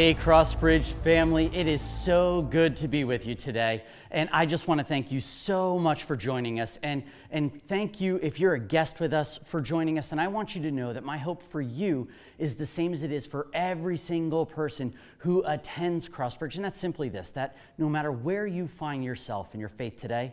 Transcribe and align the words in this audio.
Hey, 0.00 0.14
Crossbridge 0.14 0.94
family, 1.04 1.50
it 1.52 1.66
is 1.66 1.82
so 1.82 2.40
good 2.40 2.74
to 2.76 2.88
be 2.88 3.04
with 3.04 3.26
you 3.26 3.34
today. 3.34 3.84
And 4.10 4.30
I 4.32 4.46
just 4.46 4.66
want 4.66 4.80
to 4.80 4.86
thank 4.86 5.12
you 5.12 5.20
so 5.20 5.78
much 5.78 6.04
for 6.04 6.16
joining 6.16 6.58
us. 6.58 6.78
And, 6.82 7.02
and 7.30 7.60
thank 7.68 8.00
you 8.00 8.18
if 8.22 8.40
you're 8.40 8.54
a 8.54 8.58
guest 8.58 8.98
with 8.98 9.12
us 9.12 9.38
for 9.44 9.60
joining 9.60 9.98
us. 9.98 10.12
And 10.12 10.18
I 10.18 10.26
want 10.26 10.56
you 10.56 10.62
to 10.62 10.70
know 10.70 10.94
that 10.94 11.04
my 11.04 11.18
hope 11.18 11.42
for 11.42 11.60
you 11.60 12.08
is 12.38 12.54
the 12.54 12.64
same 12.64 12.94
as 12.94 13.02
it 13.02 13.12
is 13.12 13.26
for 13.26 13.48
every 13.52 13.98
single 13.98 14.46
person 14.46 14.94
who 15.18 15.42
attends 15.44 16.08
Crossbridge. 16.08 16.56
And 16.56 16.64
that's 16.64 16.80
simply 16.80 17.10
this 17.10 17.28
that 17.32 17.54
no 17.76 17.90
matter 17.90 18.10
where 18.10 18.46
you 18.46 18.68
find 18.68 19.04
yourself 19.04 19.52
in 19.52 19.60
your 19.60 19.68
faith 19.68 19.98
today, 19.98 20.32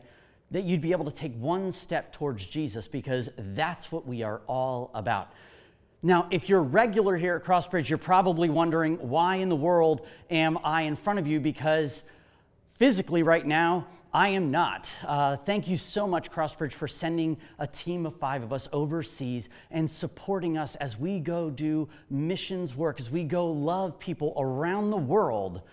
that 0.50 0.64
you'd 0.64 0.80
be 0.80 0.94
able 0.94 1.04
to 1.04 1.12
take 1.12 1.36
one 1.36 1.74
step 1.74 2.14
towards 2.14 2.46
Jesus 2.46 2.88
because 2.88 3.30
that's 3.38 3.92
what 3.92 4.08
we 4.08 4.24
are 4.24 4.40
all 4.48 4.92
about. 4.94 5.34
Now, 6.04 6.28
if 6.30 6.48
you're 6.48 6.62
regular 6.62 7.18
here 7.18 7.36
at 7.36 7.44
Crossbridge, 7.44 7.90
you're 7.90 7.98
probably 7.98 8.50
wondering 8.50 8.98
why 8.98 9.38
in 9.38 9.50
the 9.50 9.56
world 9.56 10.06
am 10.30 10.60
I 10.64 10.84
in 10.84 10.96
front 10.96 11.18
of 11.18 11.26
you? 11.26 11.40
Because 11.40 12.04
physically, 12.78 13.24
right 13.24 13.46
now, 13.46 13.88
I 14.14 14.30
am 14.30 14.52
not. 14.52 14.92
Uh, 15.06 15.38
thank 15.38 15.68
you 15.68 15.76
so 15.76 16.08
much, 16.08 16.32
Crossbridge, 16.32 16.74
for 16.74 16.88
sending 16.88 17.36
a 17.58 17.66
team 17.66 18.06
of 18.06 18.16
five 18.18 18.44
of 18.44 18.54
us 18.54 18.70
overseas 18.72 19.50
and 19.72 19.90
supporting 19.90 20.58
us 20.58 20.76
as 20.76 21.00
we 21.00 21.20
go 21.20 21.50
do 21.50 21.90
missions 22.12 22.76
work, 22.76 23.00
as 23.00 23.10
we 23.10 23.24
go 23.24 23.52
love 23.52 23.98
people 23.98 24.34
around 24.38 24.92
the 24.92 24.98
world, 24.98 25.64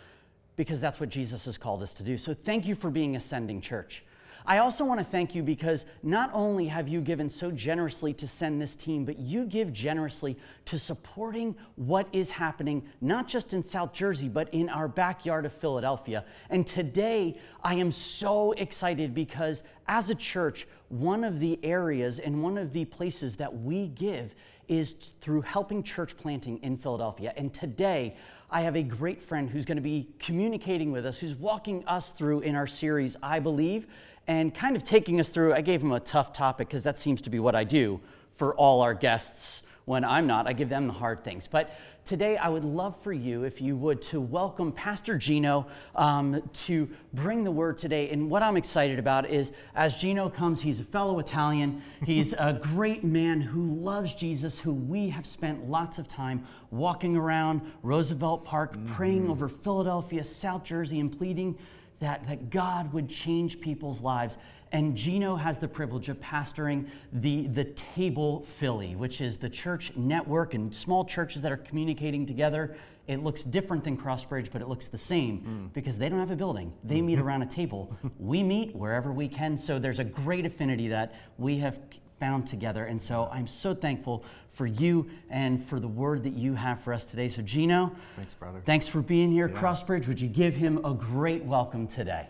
because 0.56 0.80
that's 0.80 1.00
what 1.00 1.10
Jesus 1.10 1.44
has 1.44 1.58
called 1.58 1.82
us 1.82 1.92
to 1.94 2.02
do. 2.02 2.16
So, 2.16 2.32
thank 2.32 2.66
you 2.66 2.74
for 2.74 2.90
being 2.90 3.14
Ascending 3.16 3.60
Church. 3.60 4.04
I 4.46 4.58
also 4.58 4.84
want 4.84 5.00
to 5.00 5.06
thank 5.06 5.34
you 5.34 5.42
because 5.42 5.86
not 6.02 6.30
only 6.34 6.66
have 6.66 6.86
you 6.86 7.00
given 7.00 7.30
so 7.30 7.50
generously 7.50 8.12
to 8.14 8.28
send 8.28 8.60
this 8.60 8.76
team, 8.76 9.06
but 9.06 9.18
you 9.18 9.46
give 9.46 9.72
generously 9.72 10.36
to 10.66 10.78
supporting 10.78 11.56
what 11.76 12.08
is 12.12 12.30
happening, 12.30 12.82
not 13.00 13.26
just 13.26 13.54
in 13.54 13.62
South 13.62 13.94
Jersey, 13.94 14.28
but 14.28 14.52
in 14.52 14.68
our 14.68 14.86
backyard 14.86 15.46
of 15.46 15.52
Philadelphia. 15.54 16.26
And 16.50 16.66
today, 16.66 17.38
I 17.62 17.76
am 17.76 17.90
so 17.90 18.52
excited 18.52 19.14
because 19.14 19.62
as 19.88 20.10
a 20.10 20.14
church, 20.14 20.68
one 20.88 21.24
of 21.24 21.40
the 21.40 21.58
areas 21.64 22.18
and 22.18 22.42
one 22.42 22.58
of 22.58 22.74
the 22.74 22.84
places 22.84 23.36
that 23.36 23.62
we 23.62 23.88
give 23.88 24.34
is 24.68 24.92
through 25.20 25.40
helping 25.40 25.82
church 25.82 26.18
planting 26.18 26.58
in 26.62 26.76
Philadelphia. 26.76 27.32
And 27.36 27.52
today, 27.52 28.16
I 28.50 28.60
have 28.60 28.76
a 28.76 28.82
great 28.82 29.22
friend 29.22 29.48
who's 29.48 29.64
going 29.64 29.76
to 29.76 29.82
be 29.82 30.10
communicating 30.18 30.92
with 30.92 31.06
us, 31.06 31.18
who's 31.18 31.34
walking 31.34 31.84
us 31.86 32.12
through 32.12 32.40
in 32.40 32.54
our 32.54 32.66
series, 32.66 33.16
I 33.22 33.40
Believe 33.40 33.86
and 34.26 34.54
kind 34.54 34.76
of 34.76 34.84
taking 34.84 35.20
us 35.20 35.28
through. 35.28 35.52
I 35.54 35.60
gave 35.60 35.82
him 35.82 35.92
a 35.92 36.00
tough 36.00 36.32
topic 36.32 36.68
because 36.68 36.82
that 36.84 36.98
seems 36.98 37.22
to 37.22 37.30
be 37.30 37.38
what 37.38 37.54
I 37.54 37.64
do 37.64 38.00
for 38.36 38.54
all 38.54 38.80
our 38.80 38.94
guests 38.94 39.62
when 39.84 40.04
I'm 40.04 40.26
not. 40.26 40.46
I 40.46 40.52
give 40.52 40.68
them 40.68 40.86
the 40.86 40.92
hard 40.92 41.22
things. 41.22 41.46
But 41.46 41.74
today, 42.04 42.36
I 42.36 42.48
would 42.48 42.64
love 42.64 43.00
for 43.02 43.12
you, 43.12 43.44
if 43.44 43.60
you 43.60 43.76
would, 43.76 44.00
to 44.02 44.20
welcome 44.20 44.72
Pastor 44.72 45.18
Gino 45.18 45.66
um, 45.94 46.42
to 46.52 46.88
bring 47.12 47.44
the 47.44 47.50
word 47.50 47.76
today. 47.76 48.08
And 48.08 48.30
what 48.30 48.42
I'm 48.42 48.56
excited 48.56 48.98
about 48.98 49.28
is 49.28 49.52
as 49.74 49.96
Gino 49.96 50.30
comes, 50.30 50.60
he's 50.60 50.80
a 50.80 50.84
fellow 50.84 51.18
Italian. 51.18 51.82
He's 52.04 52.32
a 52.32 52.58
great 52.74 53.04
man 53.04 53.40
who 53.40 53.62
loves 53.62 54.14
Jesus, 54.14 54.58
who 54.58 54.72
we 54.72 55.10
have 55.10 55.26
spent 55.26 55.68
lots 55.68 55.98
of 55.98 56.08
time 56.08 56.46
walking 56.70 57.16
around 57.16 57.60
Roosevelt 57.82 58.44
Park, 58.44 58.74
mm-hmm. 58.74 58.94
praying 58.94 59.30
over 59.30 59.48
Philadelphia, 59.48 60.24
South 60.24 60.64
Jersey, 60.64 61.00
and 61.00 61.16
pleading 61.16 61.58
that, 62.00 62.26
that 62.26 62.50
God 62.50 62.92
would 62.92 63.08
change 63.08 63.60
people's 63.60 64.00
lives. 64.00 64.38
And 64.72 64.96
Gino 64.96 65.36
has 65.36 65.58
the 65.58 65.68
privilege 65.68 66.08
of 66.08 66.18
pastoring 66.20 66.88
the, 67.12 67.46
the 67.46 67.64
Table 67.64 68.42
Philly, 68.42 68.96
which 68.96 69.20
is 69.20 69.36
the 69.36 69.48
church 69.48 69.92
network 69.94 70.54
and 70.54 70.74
small 70.74 71.04
churches 71.04 71.42
that 71.42 71.52
are 71.52 71.56
communicating 71.56 72.26
together. 72.26 72.76
It 73.06 73.22
looks 73.22 73.44
different 73.44 73.84
than 73.84 73.96
Crossbridge, 73.96 74.50
but 74.50 74.62
it 74.62 74.68
looks 74.68 74.88
the 74.88 74.98
same 74.98 75.40
mm. 75.40 75.72
because 75.74 75.96
they 75.98 76.08
don't 76.08 76.18
have 76.18 76.30
a 76.30 76.36
building. 76.36 76.72
They 76.82 77.02
meet 77.02 77.18
around 77.18 77.42
a 77.42 77.46
table. 77.46 77.96
we 78.18 78.42
meet 78.42 78.74
wherever 78.74 79.12
we 79.12 79.28
can. 79.28 79.56
So 79.56 79.78
there's 79.78 79.98
a 79.98 80.04
great 80.04 80.46
affinity 80.46 80.88
that 80.88 81.14
we 81.38 81.58
have 81.58 81.78
found 82.24 82.46
together. 82.46 82.86
And 82.86 83.00
so 83.00 83.28
I'm 83.30 83.46
so 83.46 83.74
thankful 83.74 84.24
for 84.52 84.66
you 84.66 85.10
and 85.28 85.62
for 85.62 85.78
the 85.78 85.88
word 85.88 86.22
that 86.22 86.32
you 86.32 86.54
have 86.54 86.80
for 86.80 86.94
us 86.94 87.04
today. 87.04 87.28
So, 87.28 87.42
Gino, 87.42 87.94
thanks, 88.16 88.32
brother. 88.32 88.62
Thanks 88.64 88.88
for 88.88 89.02
being 89.02 89.30
here. 89.30 89.46
Yeah. 89.46 89.60
Crossbridge, 89.60 90.08
would 90.08 90.18
you 90.18 90.28
give 90.28 90.54
him 90.54 90.82
a 90.86 90.94
great 90.94 91.44
welcome 91.44 91.86
today? 91.86 92.26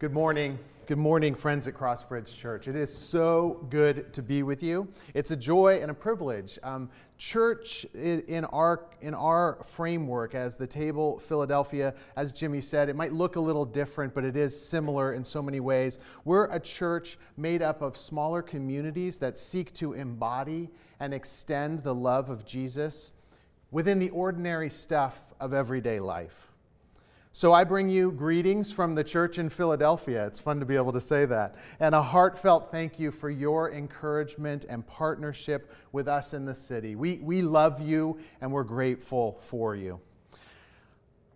Good 0.00 0.12
morning. 0.12 0.58
Good 0.88 0.96
morning, 0.96 1.34
friends 1.34 1.68
at 1.68 1.74
Crossbridge 1.74 2.34
Church. 2.34 2.66
It 2.66 2.74
is 2.74 2.90
so 2.90 3.66
good 3.68 4.10
to 4.14 4.22
be 4.22 4.42
with 4.42 4.62
you. 4.62 4.88
It's 5.12 5.30
a 5.30 5.36
joy 5.36 5.80
and 5.82 5.90
a 5.90 5.94
privilege. 5.94 6.58
Um, 6.62 6.88
church 7.18 7.84
in 7.92 8.46
our, 8.46 8.86
in 9.02 9.12
our 9.12 9.58
framework 9.64 10.34
as 10.34 10.56
the 10.56 10.66
table 10.66 11.18
Philadelphia, 11.18 11.92
as 12.16 12.32
Jimmy 12.32 12.62
said, 12.62 12.88
it 12.88 12.96
might 12.96 13.12
look 13.12 13.36
a 13.36 13.40
little 13.40 13.66
different, 13.66 14.14
but 14.14 14.24
it 14.24 14.34
is 14.34 14.58
similar 14.58 15.12
in 15.12 15.24
so 15.24 15.42
many 15.42 15.60
ways. 15.60 15.98
We're 16.24 16.50
a 16.50 16.58
church 16.58 17.18
made 17.36 17.60
up 17.60 17.82
of 17.82 17.94
smaller 17.94 18.40
communities 18.40 19.18
that 19.18 19.38
seek 19.38 19.74
to 19.74 19.92
embody 19.92 20.70
and 21.00 21.12
extend 21.12 21.80
the 21.80 21.94
love 21.94 22.30
of 22.30 22.46
Jesus 22.46 23.12
within 23.70 23.98
the 23.98 24.08
ordinary 24.08 24.70
stuff 24.70 25.34
of 25.38 25.52
everyday 25.52 26.00
life. 26.00 26.47
So 27.38 27.52
I 27.52 27.62
bring 27.62 27.88
you 27.88 28.10
greetings 28.10 28.72
from 28.72 28.96
the 28.96 29.04
church 29.04 29.38
in 29.38 29.48
Philadelphia. 29.48 30.26
It's 30.26 30.40
fun 30.40 30.58
to 30.58 30.66
be 30.66 30.74
able 30.74 30.90
to 30.90 31.00
say 31.00 31.24
that. 31.26 31.54
And 31.78 31.94
a 31.94 32.02
heartfelt 32.02 32.72
thank 32.72 32.98
you 32.98 33.12
for 33.12 33.30
your 33.30 33.70
encouragement 33.70 34.64
and 34.68 34.84
partnership 34.84 35.72
with 35.92 36.08
us 36.08 36.34
in 36.34 36.44
the 36.44 36.52
city. 36.52 36.96
We, 36.96 37.18
we 37.18 37.42
love 37.42 37.80
you 37.80 38.18
and 38.40 38.50
we're 38.50 38.64
grateful 38.64 39.38
for 39.40 39.76
you. 39.76 40.00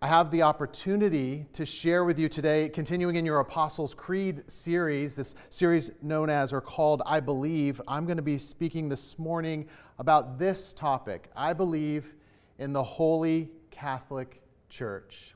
I 0.01 0.07
have 0.07 0.29
the 0.29 0.41
opportunity 0.41 1.45
to 1.53 1.65
share 1.65 2.03
with 2.03 2.19
you 2.19 2.27
today, 2.27 2.67
continuing 2.67 3.15
in 3.15 3.25
your 3.25 3.39
Apostles' 3.39 3.93
Creed 3.93 4.43
series, 4.51 5.15
this 5.15 5.35
series 5.49 5.89
known 6.01 6.29
as 6.29 6.51
or 6.51 6.59
called 6.59 7.01
I 7.05 7.21
Believe. 7.21 7.79
I'm 7.87 8.05
going 8.05 8.17
to 8.17 8.21
be 8.21 8.37
speaking 8.37 8.89
this 8.89 9.17
morning 9.17 9.69
about 9.97 10.37
this 10.37 10.73
topic 10.73 11.29
I 11.33 11.53
believe 11.53 12.13
in 12.59 12.73
the 12.73 12.83
Holy 12.83 13.51
Catholic 13.71 14.41
Church. 14.67 15.33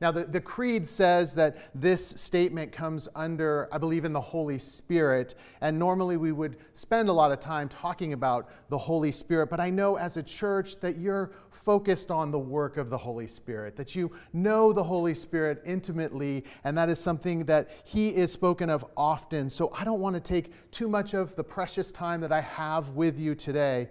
Now, 0.00 0.10
the, 0.10 0.24
the 0.24 0.40
Creed 0.40 0.86
says 0.86 1.34
that 1.34 1.58
this 1.74 2.06
statement 2.06 2.72
comes 2.72 3.06
under, 3.14 3.68
I 3.70 3.76
believe, 3.76 4.06
in 4.06 4.14
the 4.14 4.20
Holy 4.20 4.56
Spirit. 4.56 5.34
And 5.60 5.78
normally 5.78 6.16
we 6.16 6.32
would 6.32 6.56
spend 6.72 7.10
a 7.10 7.12
lot 7.12 7.32
of 7.32 7.38
time 7.38 7.68
talking 7.68 8.14
about 8.14 8.48
the 8.70 8.78
Holy 8.78 9.12
Spirit. 9.12 9.50
But 9.50 9.60
I 9.60 9.68
know 9.68 9.96
as 9.96 10.16
a 10.16 10.22
church 10.22 10.80
that 10.80 10.96
you're 10.96 11.32
focused 11.50 12.10
on 12.10 12.30
the 12.30 12.38
work 12.38 12.78
of 12.78 12.88
the 12.88 12.96
Holy 12.96 13.26
Spirit, 13.26 13.76
that 13.76 13.94
you 13.94 14.10
know 14.32 14.72
the 14.72 14.82
Holy 14.82 15.12
Spirit 15.12 15.60
intimately, 15.66 16.44
and 16.64 16.78
that 16.78 16.88
is 16.88 16.98
something 16.98 17.44
that 17.44 17.68
He 17.84 18.08
is 18.08 18.32
spoken 18.32 18.70
of 18.70 18.86
often. 18.96 19.50
So 19.50 19.70
I 19.78 19.84
don't 19.84 20.00
want 20.00 20.14
to 20.14 20.20
take 20.20 20.70
too 20.70 20.88
much 20.88 21.12
of 21.12 21.36
the 21.36 21.44
precious 21.44 21.92
time 21.92 22.22
that 22.22 22.32
I 22.32 22.40
have 22.40 22.90
with 22.90 23.18
you 23.18 23.34
today 23.34 23.90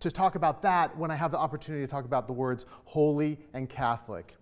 to 0.00 0.10
talk 0.10 0.34
about 0.34 0.60
that 0.62 0.96
when 0.98 1.12
I 1.12 1.14
have 1.14 1.30
the 1.30 1.38
opportunity 1.38 1.84
to 1.84 1.90
talk 1.90 2.04
about 2.04 2.26
the 2.26 2.32
words 2.32 2.66
holy 2.84 3.38
and 3.54 3.68
Catholic. 3.68 4.34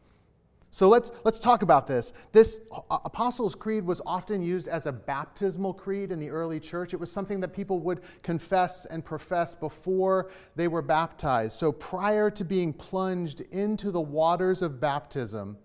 So 0.74 0.88
let's, 0.88 1.12
let's 1.22 1.38
talk 1.38 1.62
about 1.62 1.86
this. 1.86 2.12
This 2.32 2.58
Apostles' 2.90 3.54
Creed 3.54 3.84
was 3.86 4.00
often 4.04 4.42
used 4.42 4.66
as 4.66 4.86
a 4.86 4.92
baptismal 4.92 5.72
creed 5.72 6.10
in 6.10 6.18
the 6.18 6.28
early 6.30 6.58
church. 6.58 6.92
It 6.92 6.96
was 6.98 7.12
something 7.12 7.38
that 7.42 7.54
people 7.54 7.78
would 7.78 8.00
confess 8.24 8.84
and 8.86 9.04
profess 9.04 9.54
before 9.54 10.32
they 10.56 10.66
were 10.66 10.82
baptized. 10.82 11.52
So 11.52 11.70
prior 11.70 12.28
to 12.32 12.44
being 12.44 12.72
plunged 12.72 13.42
into 13.52 13.92
the 13.92 14.00
waters 14.00 14.62
of 14.62 14.80
baptism, 14.80 15.58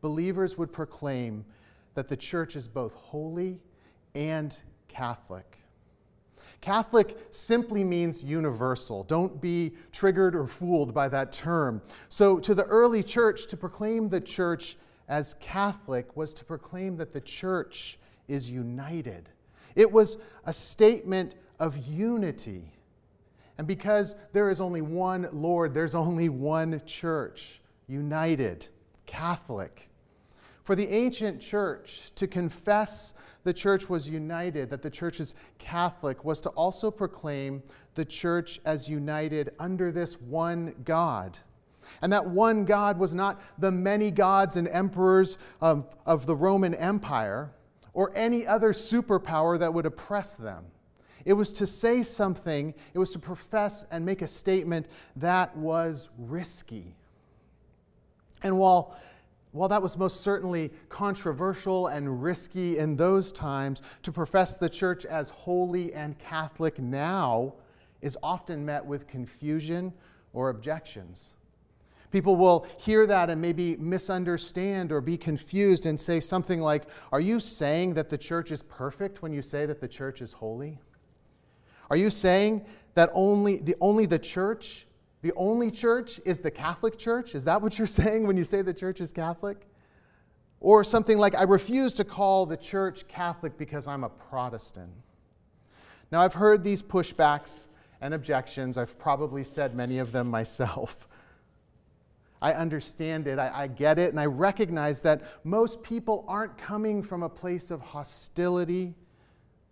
believers 0.00 0.56
would 0.56 0.72
proclaim 0.72 1.44
that 1.94 2.06
the 2.06 2.16
church 2.16 2.54
is 2.54 2.68
both 2.68 2.92
holy 2.92 3.60
and 4.14 4.62
Catholic. 4.86 5.58
Catholic 6.60 7.18
simply 7.30 7.84
means 7.84 8.24
universal. 8.24 9.04
Don't 9.04 9.40
be 9.40 9.74
triggered 9.92 10.34
or 10.34 10.46
fooled 10.46 10.92
by 10.92 11.08
that 11.08 11.32
term. 11.32 11.82
So, 12.08 12.38
to 12.40 12.54
the 12.54 12.64
early 12.64 13.02
church, 13.02 13.46
to 13.48 13.56
proclaim 13.56 14.08
the 14.08 14.20
church 14.20 14.76
as 15.08 15.34
Catholic 15.34 16.16
was 16.16 16.34
to 16.34 16.44
proclaim 16.44 16.96
that 16.96 17.12
the 17.12 17.20
church 17.20 17.98
is 18.28 18.50
united. 18.50 19.28
It 19.74 19.90
was 19.90 20.16
a 20.44 20.52
statement 20.52 21.34
of 21.60 21.76
unity. 21.76 22.72
And 23.58 23.66
because 23.66 24.16
there 24.32 24.50
is 24.50 24.60
only 24.60 24.82
one 24.82 25.28
Lord, 25.32 25.72
there's 25.72 25.94
only 25.94 26.28
one 26.28 26.80
church, 26.84 27.60
united, 27.86 28.68
Catholic. 29.06 29.88
For 30.66 30.74
the 30.74 30.92
ancient 30.92 31.40
church 31.40 32.10
to 32.16 32.26
confess 32.26 33.14
the 33.44 33.52
church 33.52 33.88
was 33.88 34.08
united, 34.08 34.68
that 34.70 34.82
the 34.82 34.90
church 34.90 35.20
is 35.20 35.32
Catholic, 35.60 36.24
was 36.24 36.40
to 36.40 36.48
also 36.50 36.90
proclaim 36.90 37.62
the 37.94 38.04
church 38.04 38.58
as 38.64 38.88
united 38.88 39.52
under 39.60 39.92
this 39.92 40.20
one 40.20 40.74
God. 40.84 41.38
And 42.02 42.12
that 42.12 42.26
one 42.26 42.64
God 42.64 42.98
was 42.98 43.14
not 43.14 43.40
the 43.58 43.70
many 43.70 44.10
gods 44.10 44.56
and 44.56 44.66
emperors 44.66 45.38
of, 45.60 45.94
of 46.04 46.26
the 46.26 46.34
Roman 46.34 46.74
Empire 46.74 47.52
or 47.92 48.10
any 48.16 48.44
other 48.44 48.72
superpower 48.72 49.56
that 49.60 49.72
would 49.72 49.86
oppress 49.86 50.34
them. 50.34 50.64
It 51.24 51.34
was 51.34 51.52
to 51.52 51.66
say 51.68 52.02
something, 52.02 52.74
it 52.92 52.98
was 52.98 53.12
to 53.12 53.20
profess 53.20 53.84
and 53.92 54.04
make 54.04 54.20
a 54.20 54.26
statement 54.26 54.86
that 55.14 55.56
was 55.56 56.08
risky. 56.18 56.96
And 58.42 58.58
while 58.58 58.96
while 59.56 59.68
that 59.68 59.82
was 59.82 59.96
most 59.96 60.20
certainly 60.20 60.70
controversial 60.88 61.88
and 61.88 62.22
risky 62.22 62.78
in 62.78 62.96
those 62.96 63.32
times, 63.32 63.82
to 64.02 64.12
profess 64.12 64.56
the 64.56 64.68
church 64.68 65.04
as 65.04 65.30
holy 65.30 65.92
and 65.94 66.18
Catholic 66.18 66.78
now 66.78 67.54
is 68.02 68.16
often 68.22 68.64
met 68.64 68.84
with 68.84 69.06
confusion 69.06 69.92
or 70.32 70.50
objections. 70.50 71.32
People 72.10 72.36
will 72.36 72.66
hear 72.78 73.06
that 73.06 73.30
and 73.30 73.40
maybe 73.40 73.76
misunderstand 73.76 74.92
or 74.92 75.00
be 75.00 75.16
confused 75.16 75.86
and 75.86 76.00
say 76.00 76.20
something 76.20 76.60
like, 76.60 76.84
Are 77.12 77.20
you 77.20 77.40
saying 77.40 77.94
that 77.94 78.08
the 78.08 78.18
church 78.18 78.50
is 78.50 78.62
perfect 78.62 79.22
when 79.22 79.32
you 79.32 79.42
say 79.42 79.66
that 79.66 79.80
the 79.80 79.88
church 79.88 80.22
is 80.22 80.32
holy? 80.32 80.78
Are 81.90 81.96
you 81.96 82.10
saying 82.10 82.64
that 82.94 83.10
only 83.12 83.58
the, 83.58 83.74
only 83.80 84.06
the 84.06 84.18
church 84.18 84.86
the 85.26 85.32
only 85.34 85.72
church 85.72 86.20
is 86.24 86.38
the 86.38 86.52
Catholic 86.52 86.96
Church? 86.96 87.34
Is 87.34 87.44
that 87.46 87.60
what 87.60 87.78
you're 87.78 87.86
saying 88.00 88.28
when 88.28 88.36
you 88.36 88.44
say 88.44 88.62
the 88.62 88.72
church 88.72 89.00
is 89.00 89.10
Catholic? 89.10 89.66
Or 90.60 90.84
something 90.84 91.18
like, 91.18 91.34
I 91.34 91.42
refuse 91.42 91.94
to 91.94 92.04
call 92.04 92.46
the 92.46 92.56
church 92.56 93.08
Catholic 93.08 93.58
because 93.58 93.88
I'm 93.88 94.04
a 94.04 94.08
Protestant. 94.08 94.92
Now, 96.12 96.20
I've 96.20 96.34
heard 96.34 96.62
these 96.62 96.80
pushbacks 96.80 97.66
and 98.00 98.14
objections. 98.14 98.78
I've 98.78 98.96
probably 99.00 99.42
said 99.42 99.74
many 99.74 99.98
of 99.98 100.12
them 100.12 100.30
myself. 100.30 101.08
I 102.40 102.52
understand 102.52 103.26
it, 103.26 103.40
I, 103.40 103.50
I, 103.62 103.66
get 103.66 103.98
it, 103.98 104.10
and 104.10 104.20
I 104.20 104.26
recognize 104.26 105.00
that 105.00 105.22
most 105.42 105.82
people 105.82 106.24
aren't 106.28 106.56
coming 106.56 107.02
from 107.02 107.24
a 107.24 107.28
place 107.28 107.72
of 107.72 107.80
hostility, 107.80 108.94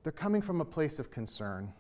they're 0.03 0.11
coming 0.11 0.43
from 0.43 0.61
a 0.61 0.65
place 0.65 0.99
of 0.99 1.13
concern. 1.13 1.73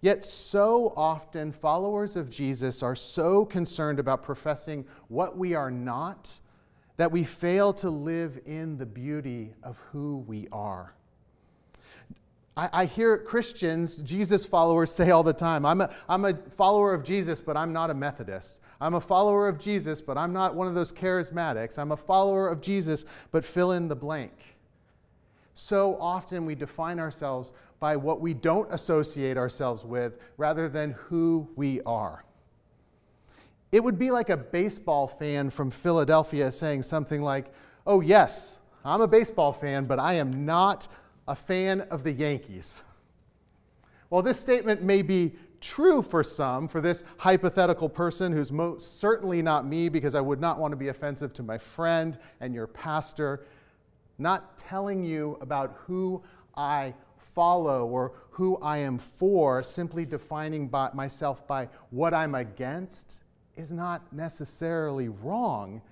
Yet, 0.00 0.24
so 0.24 0.92
often, 0.96 1.50
followers 1.50 2.14
of 2.14 2.30
Jesus 2.30 2.82
are 2.82 2.94
so 2.94 3.44
concerned 3.44 3.98
about 3.98 4.22
professing 4.22 4.86
what 5.08 5.36
we 5.36 5.54
are 5.54 5.70
not 5.70 6.38
that 6.98 7.10
we 7.10 7.24
fail 7.24 7.72
to 7.72 7.90
live 7.90 8.40
in 8.44 8.76
the 8.76 8.86
beauty 8.86 9.54
of 9.62 9.78
who 9.92 10.18
we 10.26 10.48
are. 10.52 10.94
I, 12.56 12.68
I 12.72 12.84
hear 12.84 13.16
Christians, 13.18 13.96
Jesus 13.96 14.44
followers, 14.44 14.90
say 14.92 15.10
all 15.10 15.22
the 15.22 15.32
time 15.32 15.64
I'm 15.64 15.80
a, 15.80 15.94
I'm 16.08 16.24
a 16.24 16.34
follower 16.34 16.92
of 16.92 17.04
Jesus, 17.04 17.40
but 17.40 17.56
I'm 17.56 17.72
not 17.72 17.90
a 17.90 17.94
Methodist. 17.94 18.60
I'm 18.80 18.94
a 18.94 19.00
follower 19.00 19.48
of 19.48 19.58
Jesus, 19.58 20.00
but 20.00 20.18
I'm 20.18 20.32
not 20.32 20.54
one 20.54 20.66
of 20.68 20.74
those 20.74 20.92
charismatics. 20.92 21.78
I'm 21.78 21.92
a 21.92 21.96
follower 21.96 22.48
of 22.48 22.60
Jesus, 22.60 23.04
but 23.30 23.44
fill 23.44 23.72
in 23.72 23.88
the 23.88 23.96
blank. 23.96 24.57
So 25.60 25.96
often 26.00 26.46
we 26.46 26.54
define 26.54 27.00
ourselves 27.00 27.52
by 27.80 27.96
what 27.96 28.20
we 28.20 28.32
don't 28.32 28.72
associate 28.72 29.36
ourselves 29.36 29.84
with 29.84 30.18
rather 30.36 30.68
than 30.68 30.92
who 30.92 31.48
we 31.56 31.80
are. 31.80 32.22
It 33.72 33.82
would 33.82 33.98
be 33.98 34.12
like 34.12 34.30
a 34.30 34.36
baseball 34.36 35.08
fan 35.08 35.50
from 35.50 35.72
Philadelphia 35.72 36.52
saying 36.52 36.84
something 36.84 37.22
like, 37.22 37.46
Oh, 37.88 38.00
yes, 38.00 38.60
I'm 38.84 39.00
a 39.00 39.08
baseball 39.08 39.52
fan, 39.52 39.84
but 39.84 39.98
I 39.98 40.12
am 40.12 40.46
not 40.46 40.86
a 41.26 41.34
fan 41.34 41.80
of 41.90 42.04
the 42.04 42.12
Yankees. 42.12 42.84
Well, 44.10 44.22
this 44.22 44.38
statement 44.38 44.84
may 44.84 45.02
be 45.02 45.34
true 45.60 46.02
for 46.02 46.22
some, 46.22 46.68
for 46.68 46.80
this 46.80 47.02
hypothetical 47.16 47.88
person 47.88 48.30
who's 48.32 48.52
most 48.52 49.00
certainly 49.00 49.42
not 49.42 49.66
me 49.66 49.88
because 49.88 50.14
I 50.14 50.20
would 50.20 50.40
not 50.40 50.60
want 50.60 50.70
to 50.70 50.76
be 50.76 50.86
offensive 50.86 51.32
to 51.32 51.42
my 51.42 51.58
friend 51.58 52.16
and 52.40 52.54
your 52.54 52.68
pastor, 52.68 53.44
not 54.18 54.58
telling 54.58 55.04
you 55.04 55.38
about 55.40 55.76
who 55.86 56.22
I 56.56 56.94
follow 57.16 57.86
or 57.86 58.12
who 58.30 58.56
I 58.58 58.78
am 58.78 58.98
for, 58.98 59.62
simply 59.62 60.04
defining 60.04 60.68
by 60.68 60.90
myself 60.92 61.46
by 61.46 61.68
what 61.90 62.14
I'm 62.14 62.34
against, 62.34 63.22
is 63.56 63.72
not 63.72 64.12
necessarily 64.12 65.08
wrong, 65.08 65.82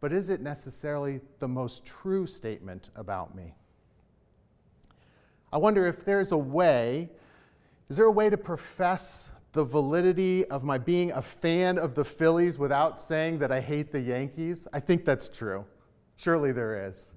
but 0.00 0.12
is 0.12 0.28
it 0.28 0.40
necessarily 0.40 1.20
the 1.38 1.48
most 1.48 1.84
true 1.84 2.26
statement 2.26 2.90
about 2.96 3.34
me? 3.34 3.54
I 5.52 5.58
wonder 5.58 5.86
if 5.86 6.04
there's 6.04 6.32
a 6.32 6.38
way, 6.38 7.08
is 7.88 7.96
there 7.96 8.06
a 8.06 8.10
way 8.10 8.28
to 8.28 8.36
profess 8.36 9.30
the 9.52 9.64
validity 9.64 10.44
of 10.46 10.64
my 10.64 10.76
being 10.76 11.12
a 11.12 11.22
fan 11.22 11.78
of 11.78 11.94
the 11.94 12.04
Phillies 12.04 12.58
without 12.58 13.00
saying 13.00 13.38
that 13.38 13.50
I 13.50 13.60
hate 13.60 13.90
the 13.90 14.00
Yankees? 14.00 14.68
I 14.72 14.80
think 14.80 15.06
that's 15.06 15.30
true. 15.30 15.64
Surely 16.16 16.52
there 16.52 16.86
is. 16.86 17.14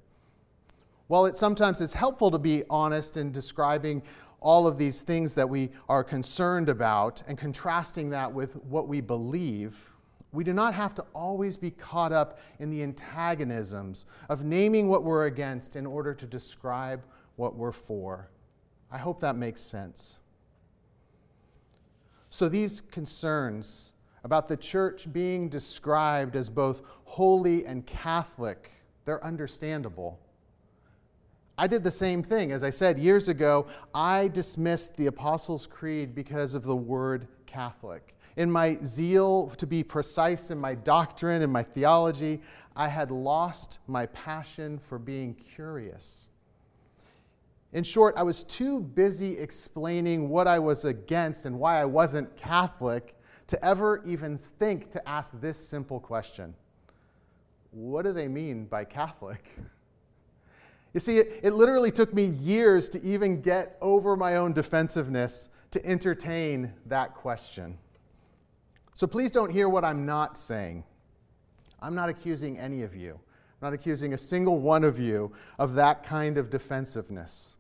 While 1.10 1.26
it 1.26 1.36
sometimes 1.36 1.82
is 1.82 1.92
helpful 1.92 2.30
to 2.30 2.38
be 2.38 2.64
honest 2.70 3.18
in 3.18 3.32
describing 3.32 4.04
all 4.42 4.68
of 4.68 4.78
these 4.78 5.02
things 5.02 5.34
that 5.34 5.50
we 5.50 5.72
are 5.90 6.04
concerned 6.04 6.70
about 6.70 7.24
and 7.28 7.36
contrasting 7.36 8.12
that 8.12 8.32
with 8.32 8.56
what 8.66 8.88
we 8.88 9.02
believe, 9.02 9.90
we 10.34 10.44
do 10.44 10.54
not 10.54 10.76
have 10.76 10.94
to 10.94 11.06
always 11.16 11.58
be 11.58 11.72
caught 11.72 12.12
up 12.12 12.38
in 12.60 12.70
the 12.70 12.84
antagonisms 12.84 14.06
of 14.30 14.44
naming 14.44 14.88
what 14.88 15.04
we're 15.04 15.26
against 15.26 15.76
in 15.76 15.88
order 15.88 16.14
to 16.14 16.28
describe 16.28 17.04
what 17.38 17.56
we're 17.56 17.72
for. 17.72 18.30
I 18.92 19.00
hope 19.00 19.20
that 19.22 19.36
makes 19.36 19.62
sense. 19.62 20.20
So, 22.30 22.48
these 22.48 22.82
concerns 22.82 23.94
about 24.24 24.48
the 24.48 24.58
church 24.58 25.12
being 25.12 25.50
described 25.50 26.36
as 26.36 26.52
both 26.52 26.84
holy 27.06 27.66
and 27.66 27.84
Catholic, 27.88 28.70
they're 29.06 29.26
understandable. 29.26 30.20
I 31.60 31.68
did 31.68 31.84
the 31.84 31.92
same 31.92 32.24
thing. 32.24 32.54
As 32.54 32.64
I 32.64 32.70
said 32.70 32.98
years 32.98 33.28
ago, 33.28 33.68
I 33.94 34.30
dismissed 34.30 34.96
the 34.96 35.08
Apostles' 35.08 35.68
Creed 35.68 36.16
because 36.16 36.54
of 36.54 36.64
the 36.64 36.76
word 36.76 37.28
Catholic. 37.46 38.16
In 38.38 38.50
my 38.50 38.78
zeal 38.86 39.50
to 39.58 39.68
be 39.68 39.84
precise 39.84 40.52
in 40.52 40.58
my 40.58 40.74
doctrine 40.74 41.42
and 41.42 41.52
my 41.52 41.64
theology, 41.64 42.40
I 42.78 42.88
had 42.88 43.12
lost 43.12 43.80
my 43.88 44.06
passion 44.06 44.80
for 44.80 44.98
being 44.98 45.34
curious. 45.34 46.28
In 47.74 47.84
short, 47.84 48.16
I 48.16 48.24
was 48.24 48.46
too 48.46 48.80
busy 48.80 49.38
explaining 49.38 50.30
what 50.30 50.48
I 50.48 50.60
was 50.60 50.86
against 50.86 51.46
and 51.46 51.60
why 51.60 51.82
I 51.82 51.86
wasn't 51.86 52.38
Catholic 52.38 53.20
to 53.48 53.66
ever 53.66 54.02
even 54.06 54.38
think 54.38 54.92
to 54.92 55.10
ask 55.10 55.38
this 55.42 55.58
simple 55.58 56.00
question 56.00 56.56
What 57.72 58.06
do 58.06 58.14
they 58.14 58.30
mean 58.30 58.64
by 58.64 58.86
Catholic? 58.86 59.44
You 60.94 61.00
see, 61.00 61.18
it, 61.18 61.40
it 61.44 61.54
literally 61.54 61.92
took 61.92 62.14
me 62.14 62.26
years 62.26 62.90
to 62.90 63.04
even 63.04 63.42
get 63.42 63.78
over 63.81 64.16
my 64.16 64.38
own 64.38 64.54
defensiveness 64.54 65.50
to 65.72 65.86
entertain 65.86 66.74
that 66.88 67.14
question. 67.14 67.78
So 68.94 69.06
please 69.08 69.31
don't 69.31 69.52
hear 69.52 69.69
what 69.69 69.86
I'm 69.86 70.06
not 70.06 70.38
saying. 70.38 70.84
I'm 71.80 71.96
not 71.96 72.10
accusing 72.10 72.58
any 72.58 72.84
of 72.84 72.96
you. 72.96 73.12
I'm 73.14 73.68
not 73.68 73.74
accusing 73.74 74.14
a 74.14 74.18
single 74.18 74.60
one 74.60 74.84
of 74.84 75.00
you 75.00 75.31
of 75.58 75.76
that 75.76 76.04
kind 76.04 76.38
of 76.38 76.50
defensiveness. 76.50 77.56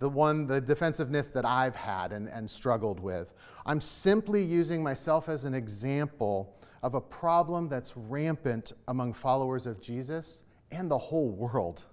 The 0.00 0.08
one, 0.08 0.46
the 0.46 0.60
defensiveness 0.60 1.28
that 1.28 1.44
I've 1.44 1.76
had 1.76 2.12
and, 2.12 2.28
and 2.28 2.50
struggled 2.50 3.00
with. 3.00 3.32
I'm 3.64 3.80
simply 3.80 4.42
using 4.42 4.82
myself 4.82 5.28
as 5.28 5.44
an 5.44 5.54
example 5.54 6.54
of 6.82 6.94
a 6.94 7.00
problem 7.00 7.68
that's 7.68 7.96
rampant 7.96 8.72
among 8.88 9.12
followers 9.12 9.66
of 9.66 9.80
Jesus 9.80 10.42
and 10.70 10.90
the 10.90 10.98
whole 10.98 11.30
world. 11.30 11.86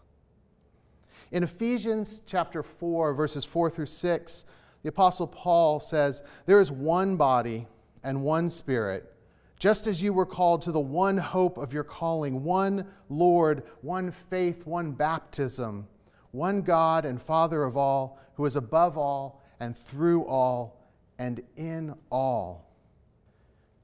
In 1.32 1.44
Ephesians 1.44 2.22
chapter 2.26 2.62
4, 2.62 3.14
verses 3.14 3.46
4 3.46 3.70
through 3.70 3.86
6, 3.86 4.46
the 4.84 4.90
Apostle 4.90 5.28
Paul 5.28 5.80
says, 5.80 6.24
There 6.46 6.60
is 6.60 6.70
one 6.70 7.16
body 7.16 7.68
and 8.04 8.24
one 8.24 8.50
spirit, 8.50 9.14
just 9.58 9.88
as 9.88 10.04
you 10.04 10.12
were 10.12 10.26
called 10.26 10.62
to 10.64 10.74
the 10.74 10.80
one 10.80 11.18
hope 11.18 11.58
of 11.58 11.72
your 11.72 11.86
calling, 11.86 12.44
one 12.44 12.86
Lord, 13.10 13.64
one 13.82 14.12
faith, 14.12 14.68
one 14.68 14.92
baptism, 14.92 15.88
one 16.32 16.64
God 16.64 17.06
and 17.06 17.22
Father 17.22 17.64
of 17.64 17.78
all, 17.78 18.20
who 18.34 18.46
is 18.46 18.58
above 18.58 18.98
all 18.98 19.42
and 19.62 19.78
through 19.78 20.26
all 20.26 20.82
and 21.18 21.42
in 21.56 21.96
all. 22.10 22.76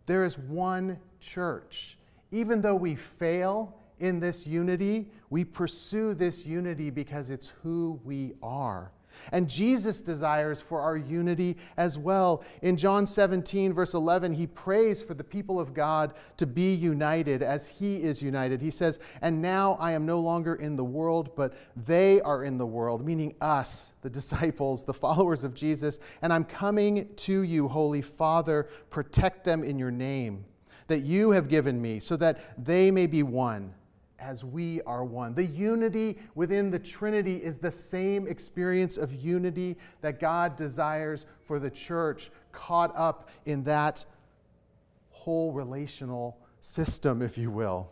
There 0.06 0.26
is 0.26 0.38
one 0.38 1.00
church. 1.22 1.98
Even 2.32 2.62
though 2.62 2.76
we 2.76 2.96
fail 2.96 3.77
in 4.00 4.20
this 4.20 4.46
unity, 4.46 5.10
we 5.30 5.44
pursue 5.44 6.14
this 6.14 6.46
unity 6.46 6.90
because 6.90 7.30
it's 7.30 7.48
who 7.64 8.00
we 8.04 8.34
are. 8.42 8.92
And 9.32 9.50
Jesus 9.50 10.02
desires 10.02 10.62
for 10.62 10.80
our 10.80 10.98
unity 10.98 11.58
as 11.76 11.98
well. 11.98 12.44
In 12.62 12.78
John 12.78 13.06
17, 13.06 13.74
verse 13.74 13.94
11, 13.94 14.34
he 14.34 14.48
prays 14.48 15.02
for 15.02 15.14
the 15.14 15.24
people 15.24 15.60
of 15.60 15.74
God 15.74 16.14
to 16.38 16.46
be 16.46 16.74
united 16.74 17.42
as 17.42 17.68
he 17.68 18.04
is 18.04 18.22
united. 18.22 18.62
He 18.62 18.72
says, 18.72 19.00
And 19.22 19.42
now 19.42 19.78
I 19.80 19.94
am 19.94 20.06
no 20.06 20.20
longer 20.20 20.56
in 20.56 20.76
the 20.76 20.84
world, 20.84 21.36
but 21.36 21.54
they 21.76 22.22
are 22.22 22.44
in 22.44 22.58
the 22.58 22.66
world, 22.66 23.06
meaning 23.06 23.36
us, 23.42 23.94
the 24.02 24.10
disciples, 24.18 24.84
the 24.84 24.94
followers 24.94 25.44
of 25.44 25.54
Jesus. 25.54 26.00
And 26.22 26.32
I'm 26.32 26.44
coming 26.46 27.10
to 27.16 27.42
you, 27.42 27.68
Holy 27.68 28.02
Father. 28.02 28.68
Protect 28.90 29.44
them 29.44 29.64
in 29.64 29.80
your 29.80 29.92
name 29.92 30.46
that 30.88 31.00
you 31.00 31.32
have 31.32 31.50
given 31.50 31.82
me, 31.82 32.00
so 32.00 32.16
that 32.16 32.40
they 32.64 32.92
may 32.92 33.08
be 33.08 33.22
one 33.22 33.74
as 34.20 34.44
we 34.44 34.82
are 34.84 35.04
one. 35.04 35.34
The 35.34 35.46
unity 35.46 36.18
within 36.36 36.72
the 36.72 36.80
Trinity 36.80 37.38
is 37.38 37.58
the 37.58 37.72
same 37.72 38.28
experience 38.28 38.98
of 38.98 39.14
unity 39.14 39.78
that 40.02 40.20
God 40.20 40.56
desires 40.56 41.26
for 41.42 41.60
the 41.60 41.70
church, 41.70 42.32
caught 42.52 42.92
up 42.96 43.30
in 43.46 43.64
that 43.64 44.06
whole 45.12 45.52
relational 45.52 46.38
system, 46.62 47.22
if 47.22 47.38
you 47.38 47.52
will. 47.52 47.90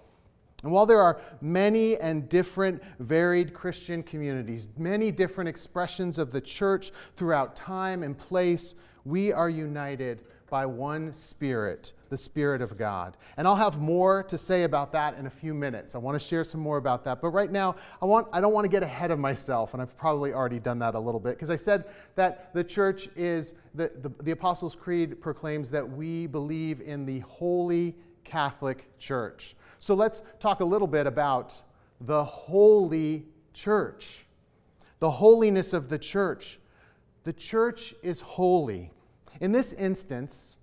And 0.63 0.71
while 0.71 0.87
there 0.87 1.01
are 1.01 1.21
many 1.41 1.97
and 1.97 2.27
different 2.27 2.81
varied 2.99 3.53
Christian 3.53 4.01
communities, 4.01 4.67
many 4.77 5.11
different 5.11 5.47
expressions 5.47 6.17
of 6.17 6.31
the 6.31 6.41
church 6.41 6.91
throughout 7.15 7.55
time 7.55 8.01
and 8.01 8.17
place, 8.17 8.73
we 9.03 9.31
are 9.31 9.49
united 9.49 10.23
by 10.49 10.65
one 10.65 11.11
Spirit, 11.13 11.93
the 12.09 12.17
Spirit 12.17 12.61
of 12.61 12.77
God. 12.77 13.17
And 13.37 13.47
I'll 13.47 13.55
have 13.55 13.79
more 13.79 14.23
to 14.23 14.37
say 14.37 14.63
about 14.63 14.91
that 14.91 15.17
in 15.17 15.25
a 15.25 15.29
few 15.29 15.53
minutes. 15.53 15.95
I 15.95 15.97
want 15.97 16.19
to 16.19 16.25
share 16.25 16.43
some 16.43 16.61
more 16.61 16.77
about 16.77 17.03
that. 17.05 17.21
But 17.21 17.29
right 17.29 17.51
now, 17.51 17.75
I, 18.01 18.05
want, 18.05 18.27
I 18.31 18.41
don't 18.41 18.53
want 18.53 18.65
to 18.65 18.69
get 18.69 18.83
ahead 18.83 19.11
of 19.11 19.19
myself, 19.19 19.73
and 19.73 19.81
I've 19.81 19.97
probably 19.97 20.33
already 20.33 20.59
done 20.59 20.79
that 20.79 20.95
a 20.95 20.99
little 20.99 21.19
bit, 21.19 21.31
because 21.31 21.49
I 21.49 21.55
said 21.55 21.85
that 22.15 22.53
the 22.53 22.63
church 22.63 23.09
is, 23.15 23.55
the, 23.73 23.91
the, 24.01 24.11
the 24.23 24.31
Apostles' 24.31 24.75
Creed 24.75 25.19
proclaims 25.19 25.71
that 25.71 25.89
we 25.89 26.27
believe 26.27 26.81
in 26.81 27.05
the 27.05 27.19
Holy 27.19 27.95
Catholic 28.23 28.89
Church. 28.97 29.55
So 29.79 29.93
let's 29.93 30.21
talk 30.39 30.61
a 30.61 30.65
little 30.65 30.87
bit 30.87 31.07
about 31.07 31.61
the 32.01 32.23
holy 32.23 33.25
church, 33.53 34.25
the 34.99 35.09
holiness 35.09 35.73
of 35.73 35.89
the 35.89 35.97
church. 35.97 36.59
The 37.23 37.33
church 37.33 37.93
is 38.03 38.21
holy. 38.21 38.91
In 39.41 39.51
this 39.51 39.73
instance, 39.73 40.57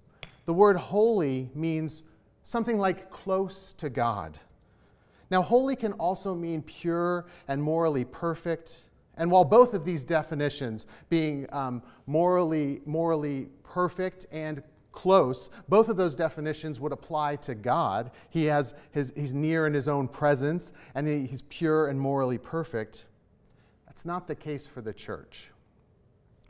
the 0.46 0.54
word 0.54 0.76
holy 0.76 1.50
means 1.54 2.02
something 2.42 2.78
like 2.78 3.10
close 3.10 3.72
to 3.74 3.90
God. 3.90 4.38
Now, 5.30 5.42
holy 5.42 5.76
can 5.76 5.92
also 5.94 6.34
mean 6.34 6.62
pure 6.62 7.26
and 7.48 7.62
morally 7.62 8.04
perfect. 8.04 8.82
And 9.16 9.30
while 9.30 9.44
both 9.44 9.72
of 9.74 9.84
these 9.84 10.04
definitions, 10.04 10.86
being 11.08 11.46
um, 11.52 11.82
morally, 12.06 12.80
morally 12.84 13.48
perfect 13.62 14.26
and 14.30 14.62
close, 14.90 15.48
both 15.68 15.88
of 15.88 15.96
those 15.96 16.14
definitions 16.14 16.80
would 16.80 16.92
apply 16.92 17.36
to 17.36 17.54
God. 17.54 18.10
He 18.28 18.44
has 18.44 18.74
his, 18.90 19.12
he's 19.16 19.32
near 19.32 19.66
in 19.66 19.72
his 19.72 19.88
own 19.88 20.06
presence, 20.06 20.72
and 20.94 21.08
he, 21.08 21.26
he's 21.26 21.42
pure 21.42 21.88
and 21.88 21.98
morally 21.98 22.38
perfect. 22.38 23.06
That's 23.86 24.04
not 24.04 24.28
the 24.28 24.34
case 24.34 24.66
for 24.66 24.82
the 24.82 24.92
church. 24.92 25.50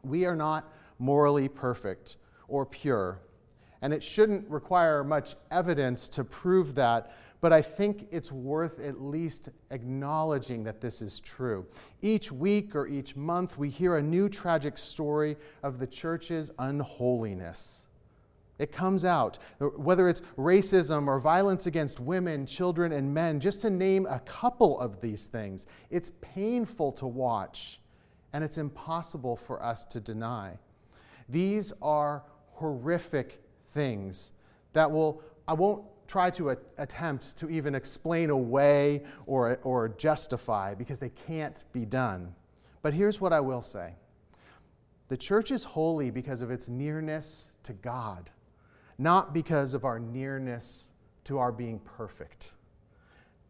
We 0.03 0.25
are 0.27 0.37
not 0.37 0.73
morally 1.03 1.49
perfect 1.49 2.17
or 2.47 2.65
pure, 2.65 3.21
and 3.83 3.93
it 3.93 4.03
shouldn't 4.05 4.49
require 4.49 5.03
much 5.03 5.35
evidence 5.51 6.09
to 6.09 6.23
prove 6.23 6.77
that, 6.77 7.13
but 7.41 7.53
I 7.53 7.61
think 7.61 8.07
it's 8.13 8.31
worth 8.31 8.79
at 8.79 9.01
least 9.01 9.49
acknowledging 9.73 10.63
that 10.63 10.81
this 10.81 11.03
is 11.03 11.19
true. 11.19 11.67
Each 12.01 12.31
week 12.31 12.77
or 12.77 12.87
each 12.87 13.17
month, 13.17 13.59
we 13.59 13.69
hear 13.69 13.97
a 13.97 14.03
new 14.03 14.29
tragic 14.29 14.79
story 14.79 15.37
of 15.65 15.81
the 15.81 15.89
church's 15.89 16.53
unholiness. 16.61 17.87
It 18.61 18.71
comes 18.71 19.05
out, 19.05 19.41
whether 19.59 20.09
it's 20.09 20.23
racism 20.39 21.09
or 21.09 21.19
violence 21.19 21.67
against 21.67 21.99
women, 21.99 22.47
children, 22.47 22.93
and 22.93 23.13
men, 23.13 23.41
just 23.41 23.61
to 23.63 23.71
name 23.71 24.07
a 24.07 24.21
couple 24.21 24.79
of 24.79 25.01
these 25.01 25.27
things. 25.27 25.67
It's 25.91 26.13
painful 26.21 26.93
to 26.93 27.09
watch, 27.09 27.81
and 28.33 28.45
it's 28.45 28.59
impossible 28.59 29.35
for 29.35 29.61
us 29.61 29.85
to 29.87 29.99
deny. 29.99 30.59
These 31.29 31.73
are 31.81 32.25
horrific 32.53 33.43
things 33.73 34.33
that 34.73 34.91
will, 34.91 35.23
I 35.47 35.55
won't 35.55 35.85
try 36.07 36.31
to 36.31 36.51
a- 36.51 36.57
attempt 36.79 37.37
to 37.39 37.51
even 37.51 37.75
explain 37.75 38.31
away 38.31 39.03
or, 39.27 39.59
or 39.63 39.89
justify 39.89 40.75
because 40.75 40.99
they 40.99 41.11
can't 41.11 41.65
be 41.73 41.85
done. 41.85 42.35
But 42.83 42.95
here's 42.95 43.21
what 43.21 43.33
I 43.33 43.41
will 43.41 43.63
say 43.63 43.95
the 45.09 45.17
church 45.17 45.51
is 45.51 45.65
holy 45.65 46.11
because 46.11 46.41
of 46.41 46.51
its 46.51 46.69
nearness 46.69 47.53
to 47.65 47.73
God 47.75 48.31
not 49.03 49.35
because 49.35 49.75
of 49.75 49.85
our 49.85 49.99
nearness 49.99 50.91
to 51.25 51.39
our 51.39 51.53
being 51.53 51.81
perfect. 51.81 52.53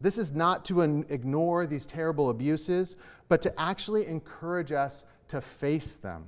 This 0.00 0.18
is 0.18 0.32
not 0.32 0.64
to 0.66 0.80
ignore 0.80 1.66
these 1.66 1.86
terrible 1.86 2.30
abuses, 2.30 2.96
but 3.28 3.40
to 3.42 3.60
actually 3.60 4.06
encourage 4.06 4.72
us 4.72 5.04
to 5.28 5.40
face 5.40 5.96
them. 5.96 6.26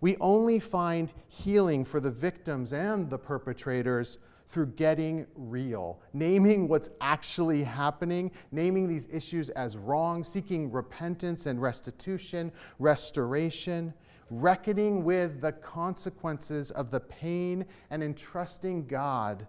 We 0.00 0.16
only 0.20 0.60
find 0.60 1.12
healing 1.26 1.84
for 1.84 2.00
the 2.00 2.10
victims 2.10 2.72
and 2.72 3.10
the 3.10 3.18
perpetrators 3.18 4.18
through 4.48 4.66
getting 4.66 5.26
real, 5.34 6.00
naming 6.14 6.68
what's 6.68 6.88
actually 7.00 7.62
happening, 7.62 8.30
naming 8.50 8.88
these 8.88 9.06
issues 9.12 9.50
as 9.50 9.76
wrong, 9.76 10.24
seeking 10.24 10.72
repentance 10.72 11.46
and 11.46 11.60
restitution, 11.60 12.50
restoration, 12.78 13.92
reckoning 14.30 15.04
with 15.04 15.40
the 15.40 15.52
consequences 15.52 16.70
of 16.70 16.90
the 16.90 17.00
pain 17.00 17.64
and 17.90 18.02
entrusting 18.02 18.86
God 18.86 19.46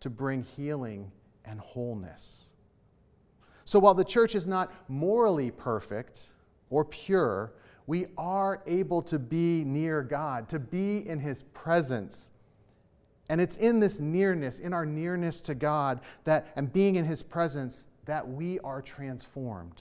to 0.00 0.08
bring 0.08 0.42
healing 0.42 1.10
and 1.44 1.60
wholeness. 1.60 2.50
So 3.64 3.78
while 3.78 3.94
the 3.94 4.04
church 4.04 4.34
is 4.34 4.46
not 4.46 4.72
morally 4.88 5.50
perfect 5.50 6.28
or 6.70 6.84
pure, 6.86 7.52
we 7.88 8.04
are 8.18 8.62
able 8.66 9.00
to 9.00 9.18
be 9.18 9.64
near 9.64 10.02
God, 10.02 10.46
to 10.50 10.58
be 10.58 11.08
in 11.08 11.18
His 11.18 11.42
presence. 11.54 12.30
And 13.30 13.40
it's 13.40 13.56
in 13.56 13.80
this 13.80 13.98
nearness, 13.98 14.58
in 14.58 14.74
our 14.74 14.84
nearness 14.84 15.40
to 15.42 15.54
God, 15.54 16.02
that, 16.24 16.48
and 16.54 16.70
being 16.70 16.96
in 16.96 17.06
His 17.06 17.22
presence, 17.22 17.86
that 18.04 18.28
we 18.28 18.58
are 18.60 18.82
transformed. 18.82 19.80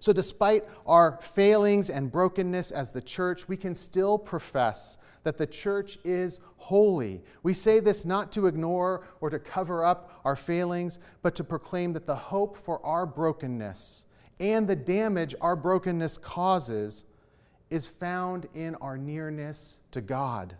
So, 0.00 0.12
despite 0.12 0.64
our 0.86 1.18
failings 1.22 1.88
and 1.88 2.12
brokenness 2.12 2.72
as 2.72 2.92
the 2.92 3.02
church, 3.02 3.48
we 3.48 3.56
can 3.56 3.74
still 3.74 4.18
profess 4.18 4.98
that 5.24 5.38
the 5.38 5.46
church 5.46 5.96
is 6.04 6.40
holy. 6.58 7.22
We 7.42 7.54
say 7.54 7.80
this 7.80 8.04
not 8.04 8.32
to 8.32 8.46
ignore 8.46 9.06
or 9.22 9.30
to 9.30 9.38
cover 9.38 9.82
up 9.82 10.20
our 10.26 10.36
failings, 10.36 10.98
but 11.22 11.34
to 11.36 11.44
proclaim 11.44 11.94
that 11.94 12.06
the 12.06 12.16
hope 12.16 12.58
for 12.58 12.84
our 12.84 13.06
brokenness 13.06 14.04
and 14.40 14.66
the 14.66 14.76
damage 14.76 15.34
our 15.40 15.54
brokenness 15.54 16.18
causes 16.18 17.04
is 17.68 17.86
found 17.86 18.48
in 18.54 18.74
our 18.76 18.98
nearness 18.98 19.80
to 19.92 20.00
God. 20.00 20.56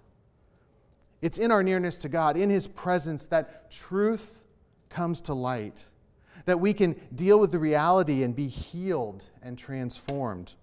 It's 1.22 1.38
in 1.38 1.50
our 1.50 1.62
nearness 1.62 1.98
to 1.98 2.08
God, 2.08 2.36
in 2.36 2.50
His 2.50 2.68
presence, 2.68 3.26
that 3.26 3.70
truth 3.70 4.44
comes 4.88 5.20
to 5.22 5.34
light 5.34 5.86
that 6.44 6.58
we 6.58 6.72
can 6.72 6.96
deal 7.14 7.38
with 7.38 7.52
the 7.52 7.58
reality 7.58 8.22
and 8.22 8.34
be 8.34 8.46
healed 8.46 9.30
and 9.42 9.58
transformed. 9.58 10.54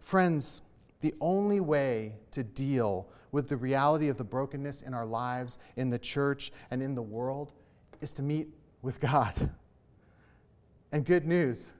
Friends, 0.00 0.60
the 1.00 1.14
only 1.20 1.60
way 1.60 2.14
to 2.32 2.42
deal 2.42 3.08
with 3.30 3.48
the 3.48 3.56
reality 3.56 4.08
of 4.08 4.18
the 4.18 4.24
brokenness 4.24 4.82
in 4.82 4.92
our 4.92 5.06
lives, 5.06 5.58
in 5.76 5.90
the 5.90 5.98
church, 5.98 6.52
and 6.70 6.82
in 6.82 6.94
the 6.94 7.02
world 7.02 7.52
is 8.00 8.12
to 8.12 8.22
meet 8.22 8.48
with 8.82 9.00
God. 9.00 9.50
And 10.92 11.04
good 11.04 11.26
news 11.26 11.72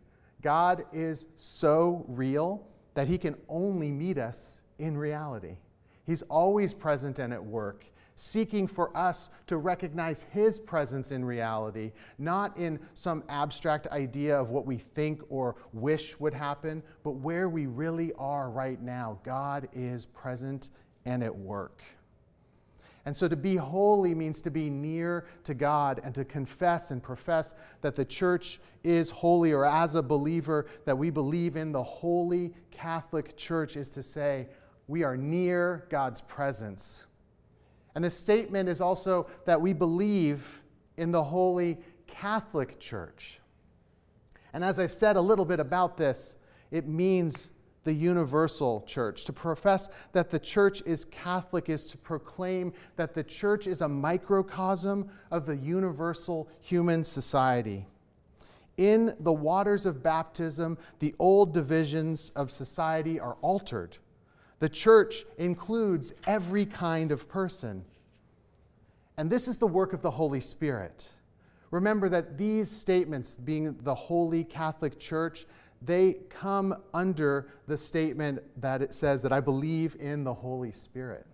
God 0.42 0.84
is 0.92 1.26
so 1.37 2.04
real 2.08 2.66
that 2.94 3.08
He 3.08 3.16
can 3.16 3.37
only 3.49 3.90
meet 3.90 4.18
us 4.18 4.61
in 4.78 4.96
reality. 4.96 5.56
He's 6.04 6.22
always 6.22 6.75
present 6.75 7.18
and 7.18 7.32
at 7.32 7.44
work 7.44 7.84
seeking 8.14 8.66
for 8.66 8.96
us 8.96 9.30
to 9.46 9.56
recognize 9.56 10.22
His 10.22 10.61
presence 10.61 11.12
in 11.12 11.25
reality, 11.25 11.92
not 12.18 12.56
in 12.56 12.78
some 12.94 13.25
abstract 13.28 13.87
idea 13.88 14.38
of 14.38 14.50
what 14.50 14.66
we 14.66 14.76
think 14.76 15.22
or 15.28 15.56
wish 15.72 16.18
would 16.20 16.34
happen, 16.34 16.82
but 17.02 17.12
where 17.12 17.49
we 17.49 17.66
really 17.66 18.12
are 18.14 18.50
right 18.50 18.80
now. 18.80 19.18
God 19.25 19.68
is 19.72 20.06
present 20.06 20.70
and 21.04 21.22
at 21.22 21.34
work. 21.34 21.82
And 23.04 23.16
so 23.16 23.26
to 23.26 23.37
be 23.37 23.56
holy 23.56 24.14
means 24.14 24.40
to 24.42 24.50
be 24.50 24.71
near 24.71 25.26
to 25.44 25.54
God 25.54 26.00
and 26.04 26.14
to 26.14 26.25
confess 26.25 26.92
and 26.92 27.02
profess 27.02 27.54
that 27.80 27.97
the 27.97 28.04
church 28.04 28.61
is 28.85 29.11
holy, 29.11 29.52
or 29.52 29.64
as 29.64 29.97
a 29.97 30.02
believer, 30.02 30.66
that 30.85 30.97
we 30.97 31.11
believe 31.11 31.56
in 31.56 31.73
the 31.73 31.82
holy 31.82 32.54
Catholic 32.71 33.37
Church 33.37 33.76
is 33.76 33.88
to 33.90 34.02
say, 34.02 34.49
we 34.87 35.02
are 35.02 35.16
near 35.16 35.87
God's 35.88 36.21
presence. 36.21 37.06
And 37.94 38.04
the 38.04 38.11
statement 38.11 38.68
is 38.68 38.80
also 38.80 39.26
that 39.47 39.61
we 39.61 39.73
believe 39.73 40.62
in 40.97 41.11
the 41.11 41.23
Holy 41.23 41.78
Catholic 42.06 42.78
Church. 42.78 43.40
And 44.52 44.62
as 44.62 44.78
I've 44.78 44.92
said 44.92 45.16
a 45.16 45.21
little 45.21 45.44
bit 45.44 45.61
about 45.61 45.97
this, 45.97 46.37
it 46.71 46.87
means 46.87 47.50
the 47.84 47.92
universal 47.92 48.82
church. 48.86 49.24
To 49.24 49.32
profess 49.32 49.88
that 50.12 50.30
the 50.30 50.38
church 50.38 50.82
is 50.86 51.04
Catholic 51.06 51.68
is 51.68 51.86
to 51.86 51.98
proclaim 51.98 52.72
that 52.96 53.14
the 53.14 53.24
church 53.24 53.66
is 53.66 53.80
a 53.80 53.88
microcosm 53.88 55.08
of 55.30 55.46
the 55.46 55.56
universal 55.56 56.48
human 56.60 57.04
society. 57.04 57.86
In 58.76 59.14
the 59.20 59.32
waters 59.32 59.84
of 59.84 60.02
baptism, 60.02 60.78
the 60.98 61.14
old 61.18 61.52
divisions 61.52 62.30
of 62.34 62.50
society 62.50 63.20
are 63.20 63.36
altered 63.42 63.98
the 64.62 64.68
church 64.68 65.24
includes 65.38 66.12
every 66.24 66.64
kind 66.64 67.10
of 67.10 67.28
person. 67.28 67.84
And 69.16 69.28
this 69.28 69.48
is 69.48 69.56
the 69.56 69.66
work 69.66 69.92
of 69.92 70.02
the 70.02 70.10
Holy 70.12 70.38
Spirit. 70.38 71.08
Remember 71.72 72.08
that 72.08 72.38
these 72.38 72.70
statements, 72.70 73.34
being 73.34 73.76
the 73.82 73.94
Holy 73.96 74.44
Catholic 74.44 75.00
Church, 75.00 75.46
they 75.84 76.14
come 76.28 76.74
under 76.94 77.48
the 77.66 77.76
statement 77.76 78.42
that 78.60 78.82
it 78.82 78.94
says 78.94 79.22
that 79.22 79.32
I 79.32 79.40
believe 79.40 79.96
in 79.98 80.24
the 80.24 80.34
Holy 80.34 80.72
Spirit. 80.72 81.26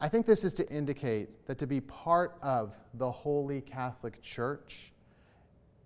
I 0.00 0.08
think 0.08 0.26
this 0.26 0.44
is 0.44 0.54
to 0.54 0.68
indicate 0.68 1.46
that 1.46 1.58
to 1.58 1.66
be 1.66 1.80
part 1.80 2.36
of 2.42 2.76
the 2.94 3.10
Holy 3.10 3.60
Catholic 3.60 4.20
Church 4.22 4.92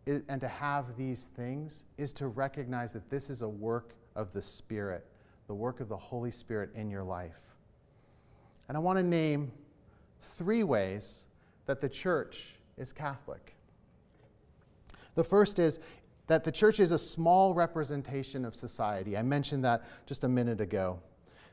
and 0.06 0.40
to 0.40 0.48
have 0.48 0.96
these 0.96 1.28
things 1.36 1.84
is 1.98 2.12
to 2.14 2.28
recognize 2.28 2.94
that 2.94 3.10
this 3.10 3.28
is 3.28 3.42
a 3.42 3.48
work 3.48 3.94
of 4.16 4.32
the 4.32 4.40
Spirit, 4.40 5.06
the 5.46 5.54
work 5.54 5.80
of 5.80 5.88
the 5.88 5.96
Holy 5.96 6.30
Spirit 6.30 6.70
in 6.74 6.90
your 6.90 7.04
life. 7.04 7.54
And 8.68 8.76
I 8.76 8.80
want 8.80 8.98
to 8.98 9.02
name 9.02 9.52
three 10.22 10.62
ways 10.62 11.26
that 11.66 11.80
the 11.80 11.88
church 11.88 12.56
is 12.78 12.92
Catholic. 12.92 13.54
The 15.14 15.24
first 15.24 15.58
is 15.58 15.80
that 16.28 16.44
the 16.44 16.52
church 16.52 16.78
is 16.78 16.92
a 16.92 16.98
small 16.98 17.54
representation 17.54 18.44
of 18.44 18.54
society. 18.54 19.16
I 19.16 19.22
mentioned 19.22 19.64
that 19.64 19.84
just 20.06 20.24
a 20.24 20.28
minute 20.28 20.60
ago. 20.60 21.00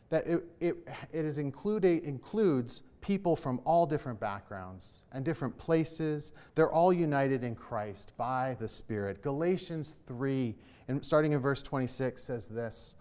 That 0.09 0.27
it, 0.27 0.43
it, 0.59 0.75
it 1.11 1.25
is 1.25 1.39
include, 1.39 1.83
includes 1.83 2.83
people 3.01 3.35
from 3.35 3.59
all 3.65 3.85
different 3.85 4.19
backgrounds 4.19 5.03
and 5.13 5.25
different 5.25 5.57
places. 5.57 6.33
They're 6.53 6.71
all 6.71 6.93
united 6.93 7.43
in 7.43 7.55
Christ 7.55 8.11
by 8.17 8.55
the 8.59 8.67
Spirit. 8.67 9.21
Galatians 9.23 9.95
3, 10.05 10.53
and 10.87 11.03
starting 11.03 11.31
in 11.31 11.39
verse 11.39 11.61
26, 11.61 12.21
says 12.21 12.47
this 12.47 12.95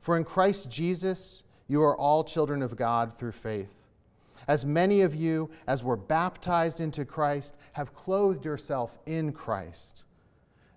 For 0.00 0.16
in 0.16 0.24
Christ 0.24 0.70
Jesus 0.70 1.42
you 1.66 1.82
are 1.82 1.96
all 1.96 2.22
children 2.22 2.62
of 2.62 2.76
God 2.76 3.16
through 3.16 3.32
faith. 3.32 3.74
As 4.46 4.66
many 4.66 5.00
of 5.00 5.14
you 5.14 5.50
as 5.66 5.82
were 5.82 5.96
baptized 5.96 6.80
into 6.80 7.06
Christ 7.06 7.56
have 7.72 7.94
clothed 7.94 8.44
yourself 8.44 8.98
in 9.06 9.32
Christ. 9.32 10.04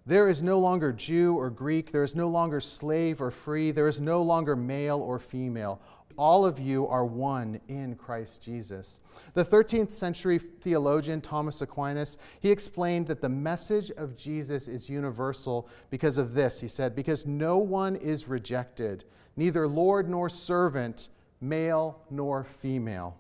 There 0.08 0.30
is 0.30 0.42
no 0.42 0.58
longer 0.58 0.94
Jew 0.94 1.38
or 1.38 1.50
Greek. 1.50 1.92
There 1.92 2.06
is 2.06 2.16
no 2.16 2.30
longer 2.30 2.62
slave 2.62 3.22
or 3.22 3.30
free. 3.30 3.72
There 3.72 3.90
is 3.90 4.00
no 4.00 4.22
longer 4.22 4.56
male 4.56 5.02
or 5.02 5.20
female. 5.20 5.82
All 6.18 6.46
of 6.46 6.62
you 6.62 6.88
are 6.88 7.06
one 7.06 7.60
in 7.68 7.96
Christ 7.96 8.42
Jesus. 8.42 9.02
The 9.34 9.44
13th 9.44 9.92
century 9.92 10.40
theologian 10.40 11.20
Thomas 11.20 11.60
Aquinas, 11.60 12.18
he 12.40 12.50
explained 12.50 13.08
that 13.08 13.20
the 13.20 13.28
message 13.28 13.92
of 13.92 14.16
Jesus 14.16 14.70
is 14.70 14.90
universal 14.90 15.68
because 15.90 16.18
of 16.18 16.34
this. 16.34 16.62
He 16.62 16.70
said, 16.70 16.96
Because 16.96 17.26
no 17.26 17.58
one 17.58 17.98
is 17.98 18.30
rejected, 18.30 19.04
neither 19.36 19.68
Lord 19.68 20.10
nor 20.10 20.30
servant, 20.30 21.10
male 21.42 22.00
nor 22.10 22.46
female. 22.46 23.18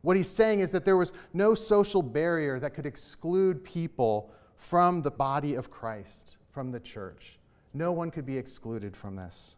What 0.00 0.16
he's 0.16 0.30
saying 0.30 0.60
is 0.60 0.72
that 0.72 0.86
there 0.86 0.96
was 0.96 1.12
no 1.34 1.54
social 1.54 2.02
barrier 2.02 2.58
that 2.58 2.72
could 2.72 2.86
exclude 2.86 3.62
people 3.62 4.32
from 4.62 5.02
the 5.02 5.10
body 5.10 5.54
of 5.54 5.72
Christ, 5.72 6.36
from 6.52 6.70
the 6.70 6.78
church. 6.78 7.40
No 7.74 7.90
one 7.90 8.12
could 8.12 8.24
be 8.24 8.38
excluded 8.38 8.96
from 8.96 9.16
this. 9.16 9.56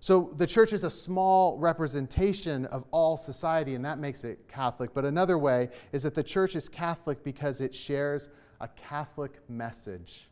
So 0.00 0.32
the 0.36 0.46
church 0.46 0.72
is 0.72 0.84
a 0.84 0.90
small 0.90 1.58
representation 1.58 2.64
of 2.66 2.86
all 2.90 3.18
society, 3.18 3.74
and 3.74 3.84
that 3.84 3.98
makes 3.98 4.24
it 4.24 4.48
Catholic. 4.48 4.94
But 4.94 5.04
another 5.04 5.36
way 5.36 5.68
is 5.92 6.02
that 6.04 6.14
the 6.14 6.22
church 6.22 6.56
is 6.56 6.66
Catholic 6.66 7.22
because 7.22 7.60
it 7.60 7.74
shares 7.74 8.30
a 8.62 8.68
Catholic 8.68 9.38
message. 9.50 10.30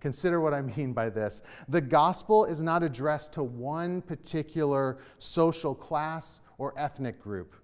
Consider 0.00 0.40
what 0.40 0.54
I 0.54 0.62
mean 0.62 0.94
by 0.94 1.10
this. 1.10 1.42
The 1.68 1.80
gospel 1.80 2.46
is 2.46 2.62
not 2.62 2.82
addressed 2.82 3.34
to 3.34 3.42
one 3.42 4.00
particular 4.00 4.98
social 5.18 5.74
class 5.74 6.40
or 6.56 6.72
ethnic 6.78 7.20
group. 7.22 7.54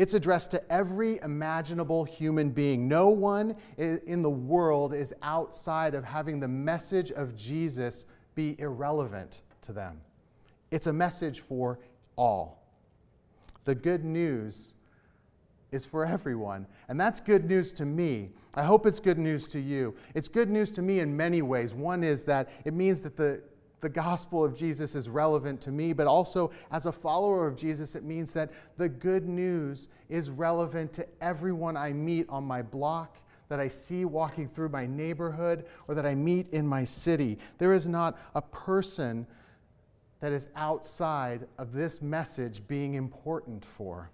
It's 0.00 0.14
addressed 0.14 0.50
to 0.52 0.72
every 0.72 1.18
imaginable 1.18 2.04
human 2.04 2.48
being. 2.48 2.88
No 2.88 3.10
one 3.10 3.54
in 3.76 4.22
the 4.22 4.30
world 4.30 4.94
is 4.94 5.12
outside 5.20 5.94
of 5.94 6.04
having 6.04 6.40
the 6.40 6.48
message 6.48 7.12
of 7.12 7.36
Jesus 7.36 8.06
be 8.34 8.58
irrelevant 8.58 9.42
to 9.60 9.74
them. 9.74 10.00
It's 10.70 10.86
a 10.86 10.92
message 10.94 11.40
for 11.40 11.80
all. 12.16 12.66
The 13.66 13.74
good 13.74 14.02
news 14.02 14.72
is 15.70 15.84
for 15.84 16.06
everyone. 16.06 16.66
And 16.88 16.98
that's 16.98 17.20
good 17.20 17.44
news 17.44 17.70
to 17.74 17.84
me. 17.84 18.30
I 18.54 18.62
hope 18.62 18.86
it's 18.86 19.00
good 19.00 19.18
news 19.18 19.46
to 19.48 19.60
you. 19.60 19.94
It's 20.14 20.28
good 20.28 20.48
news 20.48 20.70
to 20.70 20.80
me 20.80 21.00
in 21.00 21.14
many 21.14 21.42
ways. 21.42 21.74
One 21.74 22.02
is 22.02 22.24
that 22.24 22.48
it 22.64 22.72
means 22.72 23.02
that 23.02 23.18
the 23.18 23.42
the 23.80 23.88
gospel 23.88 24.44
of 24.44 24.54
Jesus 24.54 24.94
is 24.94 25.08
relevant 25.08 25.60
to 25.62 25.70
me, 25.70 25.92
but 25.92 26.06
also 26.06 26.50
as 26.70 26.86
a 26.86 26.92
follower 26.92 27.46
of 27.46 27.56
Jesus, 27.56 27.94
it 27.94 28.04
means 28.04 28.32
that 28.34 28.50
the 28.76 28.88
good 28.88 29.28
news 29.28 29.88
is 30.08 30.30
relevant 30.30 30.92
to 30.94 31.06
everyone 31.20 31.76
I 31.76 31.92
meet 31.92 32.26
on 32.28 32.44
my 32.44 32.62
block, 32.62 33.18
that 33.48 33.58
I 33.58 33.68
see 33.68 34.04
walking 34.04 34.48
through 34.48 34.68
my 34.68 34.86
neighborhood, 34.86 35.64
or 35.88 35.94
that 35.94 36.06
I 36.06 36.14
meet 36.14 36.52
in 36.52 36.66
my 36.66 36.84
city. 36.84 37.38
There 37.58 37.72
is 37.72 37.88
not 37.88 38.18
a 38.34 38.42
person 38.42 39.26
that 40.20 40.32
is 40.32 40.48
outside 40.54 41.46
of 41.58 41.72
this 41.72 42.02
message 42.02 42.62
being 42.68 42.94
important 42.94 43.64
for. 43.64 44.10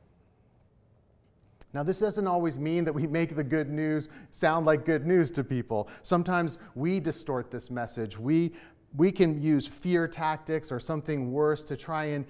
Now, 1.74 1.82
this 1.82 1.98
doesn't 1.98 2.26
always 2.26 2.58
mean 2.58 2.84
that 2.84 2.92
we 2.94 3.06
make 3.06 3.36
the 3.36 3.44
good 3.44 3.68
news 3.68 4.08
sound 4.30 4.64
like 4.64 4.86
good 4.86 5.06
news 5.06 5.30
to 5.32 5.44
people. 5.44 5.90
Sometimes 6.00 6.58
we 6.74 7.00
distort 7.00 7.50
this 7.50 7.70
message. 7.70 8.18
We 8.18 8.52
we 8.94 9.10
can 9.12 9.40
use 9.40 9.66
fear 9.66 10.06
tactics 10.06 10.70
or 10.70 10.80
something 10.80 11.32
worse 11.32 11.62
to 11.64 11.76
try 11.76 12.06
and 12.06 12.24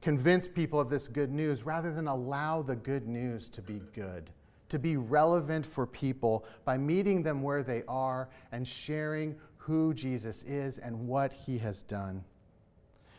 convince 0.00 0.48
people 0.48 0.80
of 0.80 0.88
this 0.88 1.08
good 1.08 1.30
news 1.30 1.64
rather 1.64 1.92
than 1.92 2.08
allow 2.08 2.62
the 2.62 2.76
good 2.76 3.06
news 3.06 3.48
to 3.50 3.62
be 3.62 3.82
good, 3.94 4.30
to 4.68 4.78
be 4.78 4.96
relevant 4.96 5.66
for 5.66 5.86
people 5.86 6.44
by 6.64 6.78
meeting 6.78 7.22
them 7.22 7.42
where 7.42 7.62
they 7.62 7.82
are 7.86 8.28
and 8.52 8.66
sharing 8.66 9.36
who 9.56 9.92
Jesus 9.92 10.42
is 10.44 10.78
and 10.78 10.98
what 11.06 11.32
he 11.32 11.58
has 11.58 11.82
done. 11.82 12.24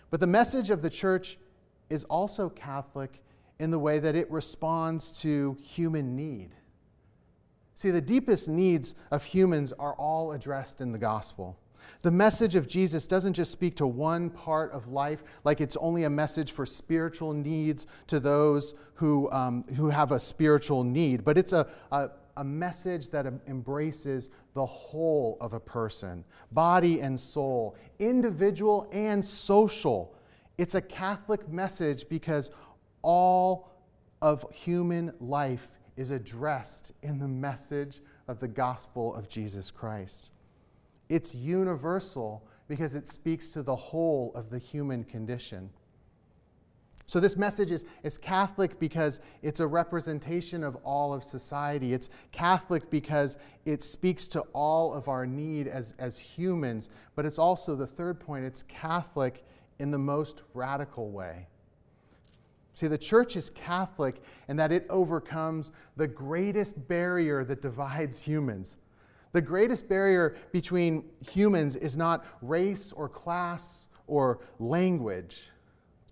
But 0.10 0.20
the 0.20 0.28
message 0.28 0.70
of 0.70 0.82
the 0.82 0.90
church 0.90 1.38
is 1.90 2.04
also 2.06 2.50
Catholic 2.50 3.22
in 3.60 3.70
the 3.70 3.80
way 3.80 4.00
that 4.00 4.16
it 4.16 4.30
responds 4.32 5.20
to 5.22 5.56
human 5.62 6.16
need. 6.16 6.56
See, 7.76 7.92
the 7.92 8.02
deepest 8.02 8.50
needs 8.50 8.96
of 9.12 9.24
humans 9.24 9.72
are 9.74 9.94
all 9.94 10.32
addressed 10.32 10.82
in 10.82 10.92
the 10.92 10.98
gospel. 10.98 11.58
The 12.02 12.12
message 12.12 12.56
of 12.56 12.68
Jesus 12.68 13.08
doesn't 13.08 13.34
just 13.34 13.52
speak 13.52 13.76
to 13.76 13.88
one 13.88 14.30
part 14.30 14.72
of 14.72 14.88
life, 14.88 15.24
like 15.44 15.62
it's 15.62 15.78
only 15.78 16.04
a 16.04 16.10
message 16.10 16.52
for 16.52 16.66
spiritual 16.66 17.34
needs 17.34 17.88
to 18.08 18.20
those 18.20 18.74
who, 18.96 19.32
um, 19.32 19.64
who 19.76 19.90
have 19.90 20.12
a 20.12 20.20
spiritual 20.20 20.84
need, 20.84 21.24
but 21.24 21.38
it's 21.38 21.54
a, 21.54 21.68
a, 21.92 22.10
a 22.38 22.44
message 22.44 23.10
that 23.10 23.26
embraces 23.48 24.30
the 24.54 24.66
whole 24.66 25.38
of 25.42 25.54
a 25.54 25.60
person, 25.60 26.24
body 26.52 27.02
and 27.02 27.20
soul, 27.20 27.76
individual 28.00 28.90
and 28.92 29.24
social. 29.24 30.16
It's 30.58 30.76
a 30.76 30.82
Catholic 30.82 31.50
message 31.50 32.08
because 32.10 32.52
all 33.02 33.72
of 34.22 34.46
human 34.52 35.14
life 35.20 35.68
is 35.98 36.12
addressed 36.12 36.94
in 37.02 37.20
the 37.20 37.28
message 37.28 38.00
of 38.28 38.40
the 38.40 38.48
gospel 38.48 39.14
of 39.16 39.28
Jesus 39.28 39.72
Christ. 39.72 40.32
It's 41.12 41.36
universal 41.36 42.48
because 42.70 42.96
it 42.96 43.06
speaks 43.06 43.52
to 43.52 43.64
the 43.64 43.76
whole 43.76 44.32
of 44.34 44.50
the 44.50 44.58
human 44.58 45.04
condition. 45.04 45.70
So, 47.06 47.20
this 47.20 47.36
message 47.36 47.70
is, 47.70 47.84
is 48.04 48.18
Catholic 48.18 48.80
because 48.80 49.20
it's 49.42 49.60
a 49.60 49.68
representation 49.68 50.64
of 50.64 50.78
all 50.86 51.14
of 51.14 51.22
society. 51.22 51.92
It's 51.92 52.08
Catholic 52.32 52.90
because 52.90 53.36
it 53.66 53.82
speaks 53.82 54.26
to 54.30 54.40
all 54.54 54.94
of 54.94 55.10
our 55.10 55.26
need 55.26 55.68
as, 55.68 55.94
as 56.00 56.18
humans. 56.18 56.90
But 57.14 57.26
it's 57.26 57.38
also, 57.38 57.76
the 57.76 57.86
third 57.86 58.18
point, 58.18 58.46
it's 58.46 58.64
Catholic 58.64 59.44
in 59.80 59.92
the 59.92 60.00
most 60.00 60.44
radical 60.54 61.12
way. 61.12 61.46
See, 62.76 62.88
the 62.88 62.98
church 62.98 63.36
is 63.36 63.50
Catholic 63.50 64.24
in 64.48 64.56
that 64.56 64.72
it 64.72 64.86
overcomes 64.90 65.72
the 65.98 66.08
greatest 66.08 66.88
barrier 66.88 67.44
that 67.44 67.62
divides 67.62 68.22
humans 68.22 68.78
the 69.34 69.42
greatest 69.42 69.88
barrier 69.88 70.36
between 70.52 71.06
humans 71.30 71.76
is 71.76 71.96
not 71.96 72.26
race 72.42 72.92
or 72.92 73.08
class 73.08 73.88
or 74.08 74.40
language. 74.60 75.50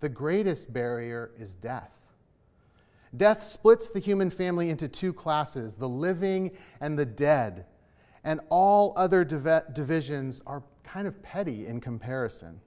The 0.00 0.08
greatest 0.08 0.72
barrier 0.72 1.30
is 1.38 1.54
death. 1.54 2.06
Death 3.16 3.42
splits 3.42 3.90
the 3.90 3.98
human 3.98 4.30
family 4.30 4.70
into 4.70 4.88
two 4.88 5.12
classes 5.12 5.74
the 5.74 5.88
living 5.88 6.52
and 6.80 6.98
the 6.98 7.06
dead. 7.06 7.66
And 8.24 8.40
all 8.48 8.92
other 8.96 9.24
div- 9.24 9.74
divisions 9.74 10.40
are 10.46 10.62
kind 10.84 11.06
of 11.06 11.22
petty 11.22 11.66
in 11.66 11.80
comparison. 11.80 12.60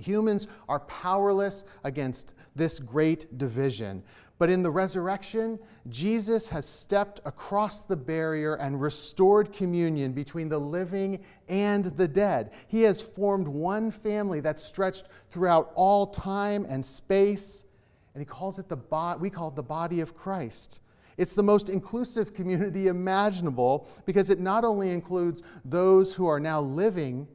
Humans 0.00 0.46
are 0.68 0.80
powerless 0.80 1.64
against 1.84 2.34
this 2.54 2.78
great 2.78 3.38
division. 3.38 4.02
But 4.38 4.50
in 4.50 4.62
the 4.62 4.70
resurrection, 4.70 5.58
Jesus 5.88 6.48
has 6.48 6.66
stepped 6.66 7.20
across 7.24 7.80
the 7.80 7.96
barrier 7.96 8.54
and 8.56 8.80
restored 8.80 9.52
communion 9.52 10.12
between 10.12 10.50
the 10.50 10.58
living 10.58 11.20
and 11.48 11.86
the 11.96 12.06
dead. 12.06 12.52
He 12.68 12.82
has 12.82 13.00
formed 13.00 13.48
one 13.48 13.90
family 13.90 14.40
that's 14.40 14.62
stretched 14.62 15.04
throughout 15.30 15.72
all 15.74 16.06
time 16.06 16.66
and 16.68 16.84
space, 16.84 17.64
and 18.14 18.20
he 18.20 18.26
calls 18.26 18.58
it 18.58 18.68
the 18.68 18.76
bo- 18.76 19.16
we 19.16 19.30
call 19.30 19.48
it 19.48 19.56
the 19.56 19.62
body 19.62 20.00
of 20.00 20.14
Christ. 20.14 20.80
It's 21.16 21.32
the 21.32 21.42
most 21.42 21.70
inclusive 21.70 22.34
community 22.34 22.88
imaginable 22.88 23.88
because 24.04 24.28
it 24.28 24.38
not 24.38 24.64
only 24.64 24.90
includes 24.90 25.42
those 25.64 26.14
who 26.14 26.26
are 26.26 26.40
now 26.40 26.60
living, 26.60 27.26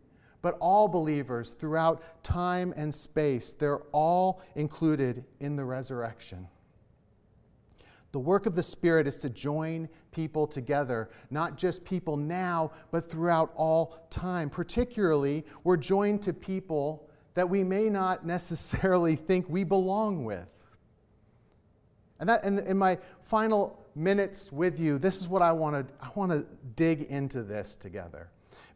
but 0.41 0.57
all 0.59 0.87
believers 0.87 1.53
throughout 1.53 2.01
time 2.23 2.73
and 2.75 2.93
space. 2.93 3.53
They're 3.53 3.81
all 3.91 4.41
included 4.55 5.23
in 5.39 5.55
the 5.55 5.65
resurrection. 5.65 6.47
The 8.11 8.19
work 8.19 8.45
of 8.45 8.55
the 8.55 8.63
Spirit 8.63 9.07
is 9.07 9.15
to 9.17 9.29
join 9.29 9.87
people 10.11 10.45
together, 10.45 11.09
not 11.29 11.57
just 11.57 11.85
people 11.85 12.17
now, 12.17 12.71
but 12.91 13.09
throughout 13.09 13.53
all 13.55 14.05
time. 14.09 14.49
Particularly, 14.49 15.45
we're 15.63 15.77
joined 15.77 16.21
to 16.23 16.33
people 16.33 17.09
that 17.35 17.49
we 17.49 17.63
may 17.63 17.89
not 17.89 18.25
necessarily 18.25 19.15
think 19.27 19.47
we 19.47 19.63
belong 19.63 20.25
with. 20.25 20.47
And 22.19 22.29
that 22.29 22.43
in, 22.43 22.59
in 22.59 22.77
my 22.77 22.97
final 23.23 23.79
minutes 23.95 24.51
with 24.51 24.79
you, 24.79 24.97
this 24.97 25.19
is 25.19 25.27
what 25.27 25.41
I 25.41 25.51
want 25.51 25.87
to 25.87 25.93
I 26.05 26.09
want 26.15 26.31
to 26.31 26.45
dig 26.75 27.03
into 27.03 27.43
this 27.43 27.75
together. 27.75 28.29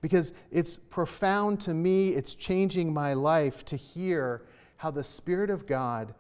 Because 0.06 0.34
it's 0.52 0.78
profound 0.78 1.60
to 1.62 1.74
me, 1.74 2.10
it's 2.10 2.36
changing 2.36 2.94
my 2.94 3.16
life 3.16 3.66
to 3.66 3.76
hear 3.76 4.44
how 4.78 4.92
the 4.92 5.04
Spirit 5.04 5.50
of 5.50 5.66
God 5.66 6.14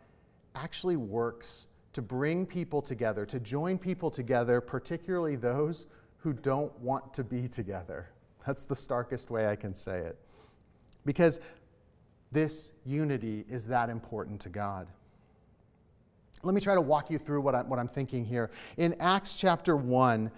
actually 0.55 0.95
works 0.95 1.67
to 1.93 2.01
bring 2.01 2.47
people 2.47 2.81
together, 2.81 3.27
to 3.27 3.39
join 3.39 3.77
people 3.77 4.09
together, 4.09 4.59
particularly 4.59 5.35
those 5.35 5.85
who 6.17 6.33
don't 6.33 6.75
want 6.79 7.13
to 7.13 7.23
be 7.23 7.47
together. 7.47 8.09
That's 8.47 8.63
the 8.63 8.75
starkest 8.75 9.29
way 9.29 9.47
I 9.49 9.55
can 9.55 9.75
say 9.75 9.99
it. 9.99 10.17
Because 11.05 11.39
this 12.31 12.71
unity 12.87 13.45
is 13.47 13.67
that 13.67 13.91
important 13.91 14.41
to 14.41 14.49
God. 14.49 14.87
Let 16.41 16.55
me 16.55 16.61
try 16.61 16.73
to 16.73 16.81
walk 16.81 17.11
you 17.11 17.19
through 17.19 17.41
what, 17.41 17.53
I, 17.53 17.61
what 17.61 17.77
I'm 17.77 17.87
thinking 17.87 18.25
here. 18.25 18.49
In 18.77 18.95
Acts 18.99 19.35
chapter 19.35 19.77
1, 19.77 20.31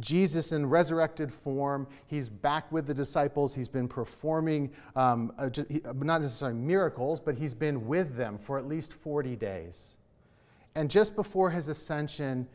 Jesus 0.00 0.52
in 0.52 0.66
resurrected 0.66 1.32
form, 1.32 1.86
he's 2.06 2.28
back 2.28 2.70
with 2.72 2.86
the 2.86 2.94
disciples. 2.94 3.54
He's 3.54 3.68
been 3.68 3.88
performing 3.88 4.70
um, 4.96 5.32
uh, 5.38 5.48
not 5.96 6.20
necessarily 6.20 6.58
miracles, 6.58 7.20
but 7.20 7.36
he's 7.36 7.54
been 7.54 7.86
with 7.86 8.16
them 8.16 8.38
for 8.38 8.58
at 8.58 8.66
least 8.66 8.92
40 8.92 9.36
days. 9.36 9.98
And 10.74 10.90
just 10.90 11.14
before 11.14 11.50
his 11.50 11.68
ascension, 11.68 12.48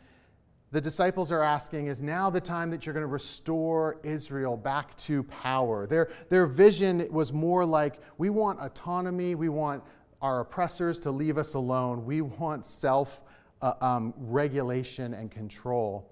the 0.71 0.81
disciples 0.81 1.31
are 1.31 1.41
asking, 1.41 1.87
Is 1.87 2.01
now 2.01 2.29
the 2.29 2.41
time 2.41 2.69
that 2.71 2.85
you're 2.85 2.93
going 2.93 3.03
to 3.03 3.07
restore 3.07 3.99
Israel 4.03 4.57
back 4.57 4.95
to 4.97 5.23
power? 5.23 5.87
Their, 5.87 6.11
their 6.29 6.45
vision 6.45 7.07
was 7.11 7.33
more 7.33 7.65
like, 7.65 7.99
We 8.17 8.29
want 8.29 8.59
autonomy. 8.61 9.35
We 9.35 9.49
want 9.49 9.83
our 10.21 10.41
oppressors 10.41 10.99
to 11.01 11.11
leave 11.11 11.37
us 11.37 11.53
alone. 11.53 12.05
We 12.05 12.21
want 12.21 12.65
self 12.65 13.21
uh, 13.61 13.73
um, 13.81 14.13
regulation 14.17 15.13
and 15.13 15.31
control. 15.31 16.08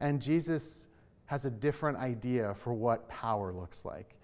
And 0.00 0.20
Jesus 0.20 0.88
has 1.26 1.44
a 1.44 1.50
different 1.50 1.98
idea 1.98 2.54
for 2.54 2.72
what 2.72 3.08
power 3.08 3.52
looks 3.52 3.84
like. 3.84 4.14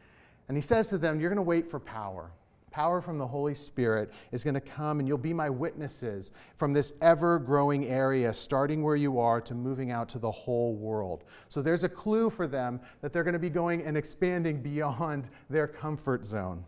And 0.48 0.56
he 0.56 0.60
says 0.60 0.88
to 0.90 0.98
them, 0.98 1.20
You're 1.20 1.30
going 1.30 1.36
to 1.36 1.42
wait 1.42 1.70
for 1.70 1.80
power. 1.80 2.30
Power 2.70 3.02
from 3.02 3.18
the 3.18 3.26
Holy 3.26 3.54
Spirit 3.54 4.10
is 4.32 4.42
going 4.42 4.54
to 4.54 4.60
come, 4.60 4.98
and 4.98 5.06
you'll 5.06 5.18
be 5.18 5.34
my 5.34 5.50
witnesses 5.50 6.30
from 6.56 6.72
this 6.72 6.94
ever 7.02 7.38
growing 7.38 7.86
area, 7.86 8.32
starting 8.32 8.82
where 8.82 8.96
you 8.96 9.20
are 9.20 9.42
to 9.42 9.54
moving 9.54 9.90
out 9.90 10.08
to 10.08 10.18
the 10.18 10.30
whole 10.30 10.74
world. 10.74 11.24
So 11.50 11.60
there's 11.60 11.84
a 11.84 11.88
clue 11.88 12.30
for 12.30 12.46
them 12.46 12.80
that 13.02 13.12
they're 13.12 13.24
going 13.24 13.34
to 13.34 13.38
be 13.38 13.50
going 13.50 13.82
and 13.82 13.94
expanding 13.94 14.62
beyond 14.62 15.28
their 15.50 15.66
comfort 15.66 16.24
zone. 16.24 16.64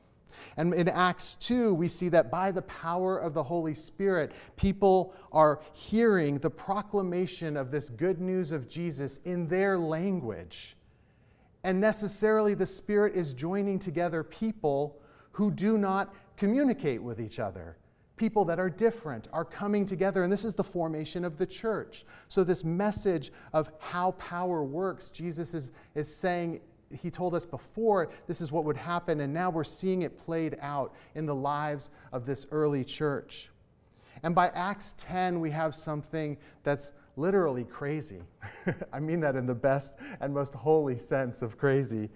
And 0.56 0.74
in 0.74 0.88
Acts 0.88 1.34
2, 1.36 1.74
we 1.74 1.88
see 1.88 2.08
that 2.10 2.30
by 2.30 2.50
the 2.50 2.62
power 2.62 3.18
of 3.18 3.34
the 3.34 3.42
Holy 3.42 3.74
Spirit, 3.74 4.32
people 4.56 5.14
are 5.32 5.60
hearing 5.72 6.38
the 6.38 6.50
proclamation 6.50 7.56
of 7.56 7.70
this 7.70 7.88
good 7.88 8.20
news 8.20 8.52
of 8.52 8.68
Jesus 8.68 9.18
in 9.24 9.48
their 9.48 9.78
language. 9.78 10.76
And 11.64 11.80
necessarily, 11.80 12.54
the 12.54 12.66
Spirit 12.66 13.14
is 13.14 13.32
joining 13.32 13.78
together 13.78 14.22
people 14.22 15.00
who 15.32 15.50
do 15.50 15.78
not 15.78 16.14
communicate 16.36 17.02
with 17.02 17.20
each 17.20 17.38
other. 17.38 17.76
People 18.16 18.44
that 18.44 18.60
are 18.60 18.70
different 18.70 19.26
are 19.32 19.44
coming 19.44 19.84
together, 19.84 20.22
and 20.22 20.32
this 20.32 20.44
is 20.44 20.54
the 20.54 20.62
formation 20.62 21.24
of 21.24 21.36
the 21.36 21.46
church. 21.46 22.04
So, 22.28 22.44
this 22.44 22.62
message 22.62 23.32
of 23.52 23.70
how 23.80 24.12
power 24.12 24.62
works, 24.62 25.10
Jesus 25.10 25.52
is, 25.54 25.72
is 25.94 26.14
saying, 26.14 26.60
He 26.90 27.10
told 27.10 27.34
us 27.34 27.44
before 27.44 28.10
this 28.26 28.40
is 28.40 28.52
what 28.52 28.64
would 28.64 28.76
happen, 28.76 29.20
and 29.20 29.32
now 29.32 29.50
we're 29.50 29.64
seeing 29.64 30.02
it 30.02 30.18
played 30.18 30.56
out 30.60 30.94
in 31.14 31.26
the 31.26 31.34
lives 31.34 31.90
of 32.12 32.26
this 32.26 32.46
early 32.50 32.84
church. 32.84 33.50
And 34.22 34.34
by 34.34 34.48
Acts 34.48 34.94
10, 34.98 35.40
we 35.40 35.50
have 35.50 35.74
something 35.74 36.36
that's 36.62 36.94
literally 37.16 37.64
crazy. 37.64 38.22
I 38.92 39.00
mean 39.00 39.20
that 39.20 39.36
in 39.36 39.46
the 39.46 39.54
best 39.54 39.98
and 40.20 40.32
most 40.32 40.54
holy 40.54 40.96
sense 40.98 41.42
of 41.42 41.58
crazy. 41.58 42.08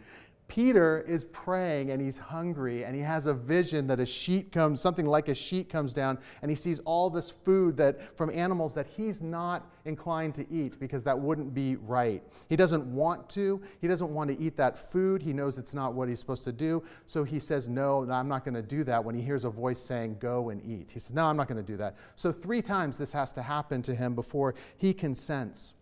Peter 0.49 1.05
is 1.07 1.27
praying 1.27 1.91
and 1.91 2.01
he's 2.01 2.17
hungry 2.17 2.83
and 2.83 2.97
he 2.97 3.03
has 3.03 3.27
a 3.27 3.35
vision 3.35 3.87
that 3.87 4.01
a 4.01 4.07
sheet 4.07 4.51
comes, 4.51 4.81
something 4.81 5.05
like 5.05 5.29
a 5.29 5.35
sheet 5.35 5.69
comes 5.69 5.93
down, 5.93 6.19
and 6.41 6.51
he 6.51 6.55
sees 6.55 6.81
all 6.81 7.11
this 7.11 7.31
food 7.31 7.77
that 7.77 8.17
from 8.17 8.31
animals 8.31 8.75
that 8.75 8.87
he's 8.87 9.21
not 9.21 9.71
inclined 9.85 10.35
to 10.35 10.51
eat 10.51 10.81
because 10.81 11.05
that 11.05 11.19
wouldn't 11.19 11.53
be 11.53 11.77
right. 11.77 12.23
He 12.49 12.57
doesn't 12.57 12.85
want 12.87 13.29
to. 13.31 13.61
He 13.83 13.89
doesn't 13.89 14.09
want 14.09 14.31
to 14.31 14.39
eat 14.43 14.57
that 14.57 14.91
food. 14.91 15.23
He 15.23 15.35
knows 15.35 15.59
it's 15.59 15.75
not 15.75 15.93
what 15.93 16.09
he's 16.09 16.19
supposed 16.19 16.45
to 16.45 16.53
do. 16.53 16.83
So 17.07 17.25
he 17.25 17.39
says, 17.39 17.69
No, 17.69 18.11
I'm 18.11 18.29
not 18.29 18.45
going 18.45 18.55
to 18.55 18.63
do 18.63 18.85
that 18.85 19.05
when 19.05 19.15
he 19.15 19.21
hears 19.21 19.45
a 19.45 19.51
voice 19.51 19.81
saying, 19.81 20.17
Go 20.19 20.49
and 20.49 20.65
eat. 20.65 20.91
He 20.91 20.99
says, 20.99 21.13
No, 21.13 21.27
I'm 21.27 21.37
not 21.37 21.47
going 21.47 21.63
to 21.63 21.73
do 21.73 21.77
that. 21.77 21.97
So 22.17 22.33
three 22.33 22.63
times 22.63 22.97
this 22.97 23.13
has 23.13 23.33
to 23.33 23.43
happen 23.43 23.83
to 23.83 23.95
him 23.95 24.15
before 24.15 24.55
he 24.79 24.95
consents. 24.95 25.75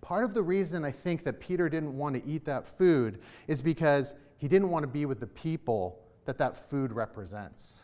Part 0.00 0.24
of 0.24 0.34
the 0.34 0.42
reason 0.42 0.84
I 0.84 0.90
think 0.90 1.24
that 1.24 1.40
Peter 1.40 1.68
didn't 1.68 1.96
want 1.96 2.14
to 2.16 2.30
eat 2.30 2.44
that 2.44 2.66
food 2.66 3.20
is 3.46 3.60
because 3.60 4.14
he 4.36 4.48
didn't 4.48 4.70
want 4.70 4.84
to 4.84 4.88
be 4.88 5.04
with 5.04 5.20
the 5.20 5.26
people 5.26 5.98
that 6.24 6.38
that 6.38 6.56
food 6.56 6.92
represents. 6.92 7.80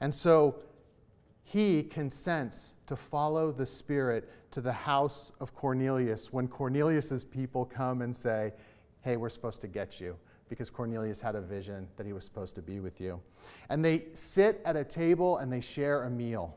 And 0.00 0.14
so 0.14 0.56
he 1.44 1.82
consents 1.84 2.74
to 2.86 2.96
follow 2.96 3.52
the 3.52 3.66
Spirit 3.66 4.28
to 4.50 4.60
the 4.60 4.72
house 4.72 5.32
of 5.40 5.54
Cornelius 5.54 6.32
when 6.32 6.48
Cornelius's 6.48 7.24
people 7.24 7.64
come 7.64 8.02
and 8.02 8.16
say, 8.16 8.52
Hey, 9.00 9.16
we're 9.16 9.28
supposed 9.28 9.60
to 9.62 9.68
get 9.68 10.00
you 10.00 10.16
because 10.48 10.70
Cornelius 10.70 11.20
had 11.20 11.34
a 11.34 11.40
vision 11.40 11.86
that 11.96 12.06
he 12.06 12.12
was 12.12 12.24
supposed 12.24 12.54
to 12.56 12.62
be 12.62 12.80
with 12.80 13.00
you. 13.00 13.20
And 13.68 13.84
they 13.84 14.06
sit 14.14 14.60
at 14.64 14.76
a 14.76 14.84
table 14.84 15.38
and 15.38 15.52
they 15.52 15.60
share 15.60 16.04
a 16.04 16.10
meal. 16.10 16.56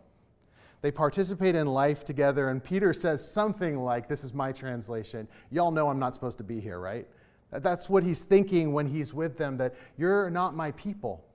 They 0.82 0.92
participate 0.92 1.56
in 1.56 1.68
life 1.68 2.04
together, 2.04 2.50
and 2.50 2.64
Peter 2.64 2.92
says 2.92 3.28
something 3.28 3.80
like 3.80 4.08
this 4.08 4.24
is 4.24 4.34
my 4.34 4.52
translation 4.52 5.28
Y'all 5.52 5.72
know 5.72 5.90
I'm 5.90 6.00
not 6.00 6.14
supposed 6.14 6.40
to 6.40 6.44
be 6.44 6.60
here, 6.60 6.80
right? 6.80 7.08
That's 7.52 7.90
what 7.90 8.04
he's 8.04 8.22
thinking 8.22 8.74
when 8.74 8.88
he's 8.88 9.14
with 9.14 9.38
them, 9.38 9.58
that 9.58 9.76
you're 9.98 10.30
not 10.30 10.56
my 10.56 10.72
people. 10.72 11.26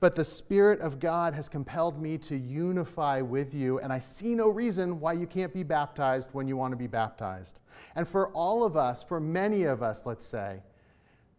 But 0.00 0.16
the 0.16 0.24
Spirit 0.24 0.80
of 0.80 0.98
God 0.98 1.34
has 1.34 1.48
compelled 1.48 2.00
me 2.00 2.16
to 2.18 2.36
unify 2.36 3.20
with 3.20 3.52
you, 3.52 3.78
and 3.80 3.92
I 3.92 3.98
see 3.98 4.34
no 4.34 4.48
reason 4.48 4.98
why 4.98 5.12
you 5.12 5.26
can't 5.26 5.52
be 5.52 5.62
baptized 5.62 6.30
when 6.32 6.48
you 6.48 6.56
want 6.56 6.72
to 6.72 6.76
be 6.76 6.86
baptized. 6.86 7.60
And 7.94 8.08
for 8.08 8.28
all 8.28 8.64
of 8.64 8.78
us, 8.78 9.04
for 9.04 9.20
many 9.20 9.64
of 9.64 9.82
us, 9.82 10.06
let's 10.06 10.24
say, 10.24 10.62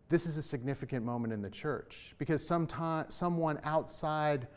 this 0.10 0.28
is 0.28 0.38
a 0.38 0.42
significant 0.44 1.04
moment 1.04 1.34
in 1.34 1.42
the 1.42 1.50
church 1.50 2.14
because 2.20 2.46
sometime, 2.46 3.10
someone 3.10 3.60
outside 3.64 4.48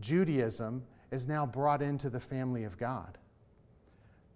Judaism 0.00 0.82
is 1.10 1.26
now 1.26 1.46
brought 1.46 1.82
into 1.82 2.10
the 2.10 2.20
family 2.20 2.64
of 2.64 2.76
God. 2.78 3.18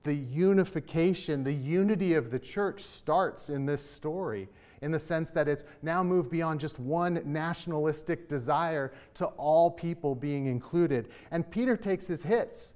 The 0.03 0.15
unification, 0.15 1.45
the 1.45 1.53
unity 1.53 2.15
of 2.15 2.31
the 2.31 2.39
church 2.39 2.83
starts 2.83 3.51
in 3.51 3.67
this 3.67 3.83
story 3.83 4.49
in 4.83 4.91
the 4.91 4.99
sense 4.99 5.31
that 5.31 5.49
it's 5.49 5.65
now 5.83 6.03
moved 6.03 6.31
beyond 6.31 6.59
just 6.61 6.79
one 6.79 7.23
nationalistic 7.25 8.29
desire 8.29 8.93
to 9.15 9.27
all 9.27 9.71
people 9.71 10.15
being 10.15 10.47
included. 10.47 11.09
And 11.31 11.49
Peter 11.49 11.77
takes 11.77 12.07
his 12.07 12.23
hits. 12.23 12.75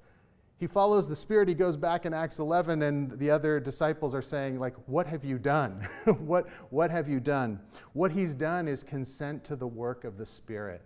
He 0.59 0.67
follows 0.67 1.09
the 1.09 1.17
Spirit. 1.17 1.49
He 1.49 1.55
goes 1.55 1.77
back 1.77 2.07
in 2.07 2.15
Acts 2.15 2.39
11, 2.39 2.83
and 2.83 3.11
the 3.19 3.31
other 3.31 3.61
disciples 3.61 4.15
are 4.15 4.23
saying, 4.23 4.59
like, 4.59 4.75
what 4.87 5.07
have 5.07 5.25
you 5.25 5.37
done? 5.37 5.87
what, 6.19 6.49
what 6.71 6.91
have 6.91 7.09
you 7.09 7.21
done? 7.21 7.61
What 7.93 8.11
he's 8.11 8.35
done 8.35 8.67
is 8.67 8.83
consent 8.83 9.45
to 9.45 9.57
the 9.57 9.67
work 9.67 10.05
of 10.05 10.17
the 10.17 10.25
Spirit. 10.25 10.81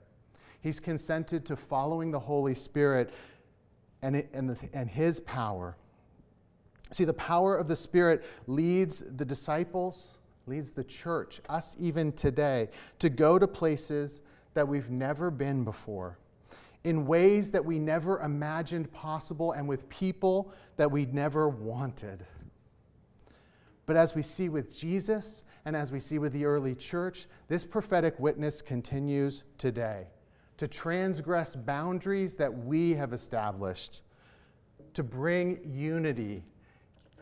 He's 0.61 0.81
consented 0.81 1.45
to 1.47 1.57
following 1.57 2.11
the 2.11 2.19
Holy 2.19 2.55
Spirit 2.55 3.13
and, 4.03 4.17
it, 4.17 4.31
and, 4.33 4.49
the, 4.49 4.69
and 4.73 4.89
His 4.89 5.21
power. 5.21 5.77
See, 6.93 7.05
the 7.05 7.15
power 7.15 7.57
of 7.57 7.69
the 7.69 7.77
Spirit 7.77 8.25
leads 8.47 9.05
the 9.17 9.25
disciples, 9.25 10.19
leads 10.47 10.73
the 10.73 10.85
church, 10.85 11.41
us 11.49 11.77
even 11.79 12.13
today, 12.13 12.69
to 12.99 13.09
go 13.09 13.39
to 13.39 13.47
places 13.47 14.23
that 14.55 14.67
we've 14.67 14.91
never 14.91 15.31
been 15.31 15.65
before, 15.65 16.19
in 16.85 17.07
ways 17.07 17.53
that 17.53 17.65
we 17.65 17.79
never 17.79 18.21
imagined 18.21 18.93
possible, 18.93 19.53
and 19.53 19.69
with 19.69 19.89
people 19.89 20.53
that 20.77 20.91
we 20.91 21.07
never 21.07 21.49
wanted. 21.49 22.27
But 23.87 23.97
as 23.97 24.15
we 24.15 24.23
see 24.23 24.49
with 24.49 24.77
Jesus 24.77 25.45
and 25.65 25.75
as 25.75 25.91
we 25.91 26.01
see 26.01 26.19
with 26.19 26.33
the 26.33 26.45
early 26.45 26.75
church, 26.75 27.27
this 27.49 27.65
prophetic 27.65 28.19
witness 28.19 28.63
continues 28.63 29.45
today 29.59 30.07
to 30.61 30.69
transgress 30.69 31.57
boundaries 31.57 32.35
that 32.35 32.55
we 32.55 32.93
have 32.93 33.15
established, 33.15 34.03
to 34.93 35.03
bring 35.03 35.59
unity 35.65 36.45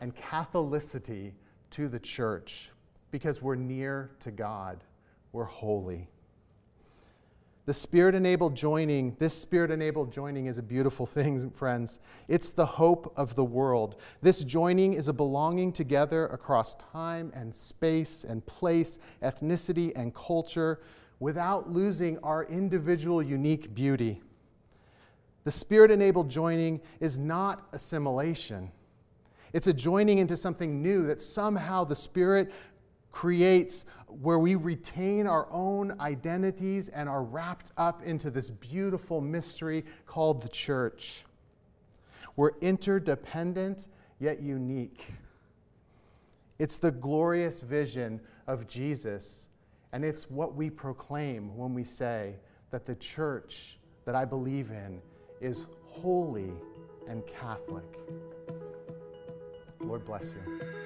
and 0.01 0.13
Catholicity 0.13 1.31
to 1.71 1.87
the 1.87 1.99
church. 1.99 2.69
because 3.11 3.41
we're 3.41 3.55
near 3.55 4.11
to 4.19 4.29
God, 4.29 4.83
we're 5.31 5.45
holy. 5.45 6.09
The 7.65 7.73
spirit 7.73 8.13
enabled 8.13 8.55
joining, 8.55 9.15
this 9.19 9.33
spirit 9.33 9.71
enabled 9.71 10.11
joining 10.11 10.47
is 10.47 10.57
a 10.57 10.61
beautiful 10.61 11.05
thing, 11.15 11.49
friends. 11.49 12.01
It's 12.27 12.49
the 12.49 12.65
hope 12.65 13.13
of 13.15 13.35
the 13.35 13.45
world. 13.45 14.01
This 14.21 14.43
joining 14.43 14.95
is 14.95 15.07
a 15.07 15.13
belonging 15.13 15.71
together 15.71 16.25
across 16.27 16.75
time 16.75 17.31
and 17.33 17.55
space 17.55 18.25
and 18.25 18.45
place, 18.45 18.99
ethnicity 19.23 19.93
and 19.95 20.13
culture, 20.13 20.81
without 21.19 21.69
losing 21.69 22.17
our 22.19 22.45
individual 22.45 23.21
unique 23.21 23.73
beauty. 23.73 24.21
The 25.43 25.51
spirit 25.51 25.91
enabled 25.91 26.29
joining 26.29 26.81
is 26.99 27.17
not 27.17 27.67
assimilation. 27.71 28.71
It's 29.53 29.67
a 29.67 29.73
joining 29.73 30.19
into 30.19 30.37
something 30.37 30.81
new 30.81 31.07
that 31.07 31.21
somehow 31.21 31.83
the 31.83 31.95
Spirit 31.95 32.51
creates 33.11 33.85
where 34.07 34.37
we 34.37 34.55
retain 34.55 35.25
our 35.25 35.47
own 35.51 35.99
identities 35.99 36.89
and 36.89 37.09
are 37.09 37.23
wrapped 37.23 37.71
up 37.77 38.03
into 38.03 38.29
this 38.29 38.49
beautiful 38.49 39.21
mystery 39.21 39.83
called 40.05 40.41
the 40.41 40.49
church. 40.49 41.25
We're 42.35 42.57
interdependent 42.61 43.87
yet 44.19 44.41
unique. 44.41 45.13
It's 46.59 46.77
the 46.77 46.91
glorious 46.91 47.59
vision 47.59 48.21
of 48.47 48.67
Jesus, 48.67 49.47
and 49.91 50.05
it's 50.05 50.29
what 50.29 50.55
we 50.55 50.69
proclaim 50.69 51.55
when 51.55 51.73
we 51.73 51.83
say 51.83 52.35
that 52.71 52.85
the 52.85 52.95
church 52.95 53.79
that 54.05 54.15
I 54.15 54.25
believe 54.25 54.69
in 54.71 55.01
is 55.41 55.65
holy 55.85 56.51
and 57.07 57.25
Catholic. 57.25 57.85
Lord 59.79 60.05
bless 60.05 60.33
you. 60.33 60.78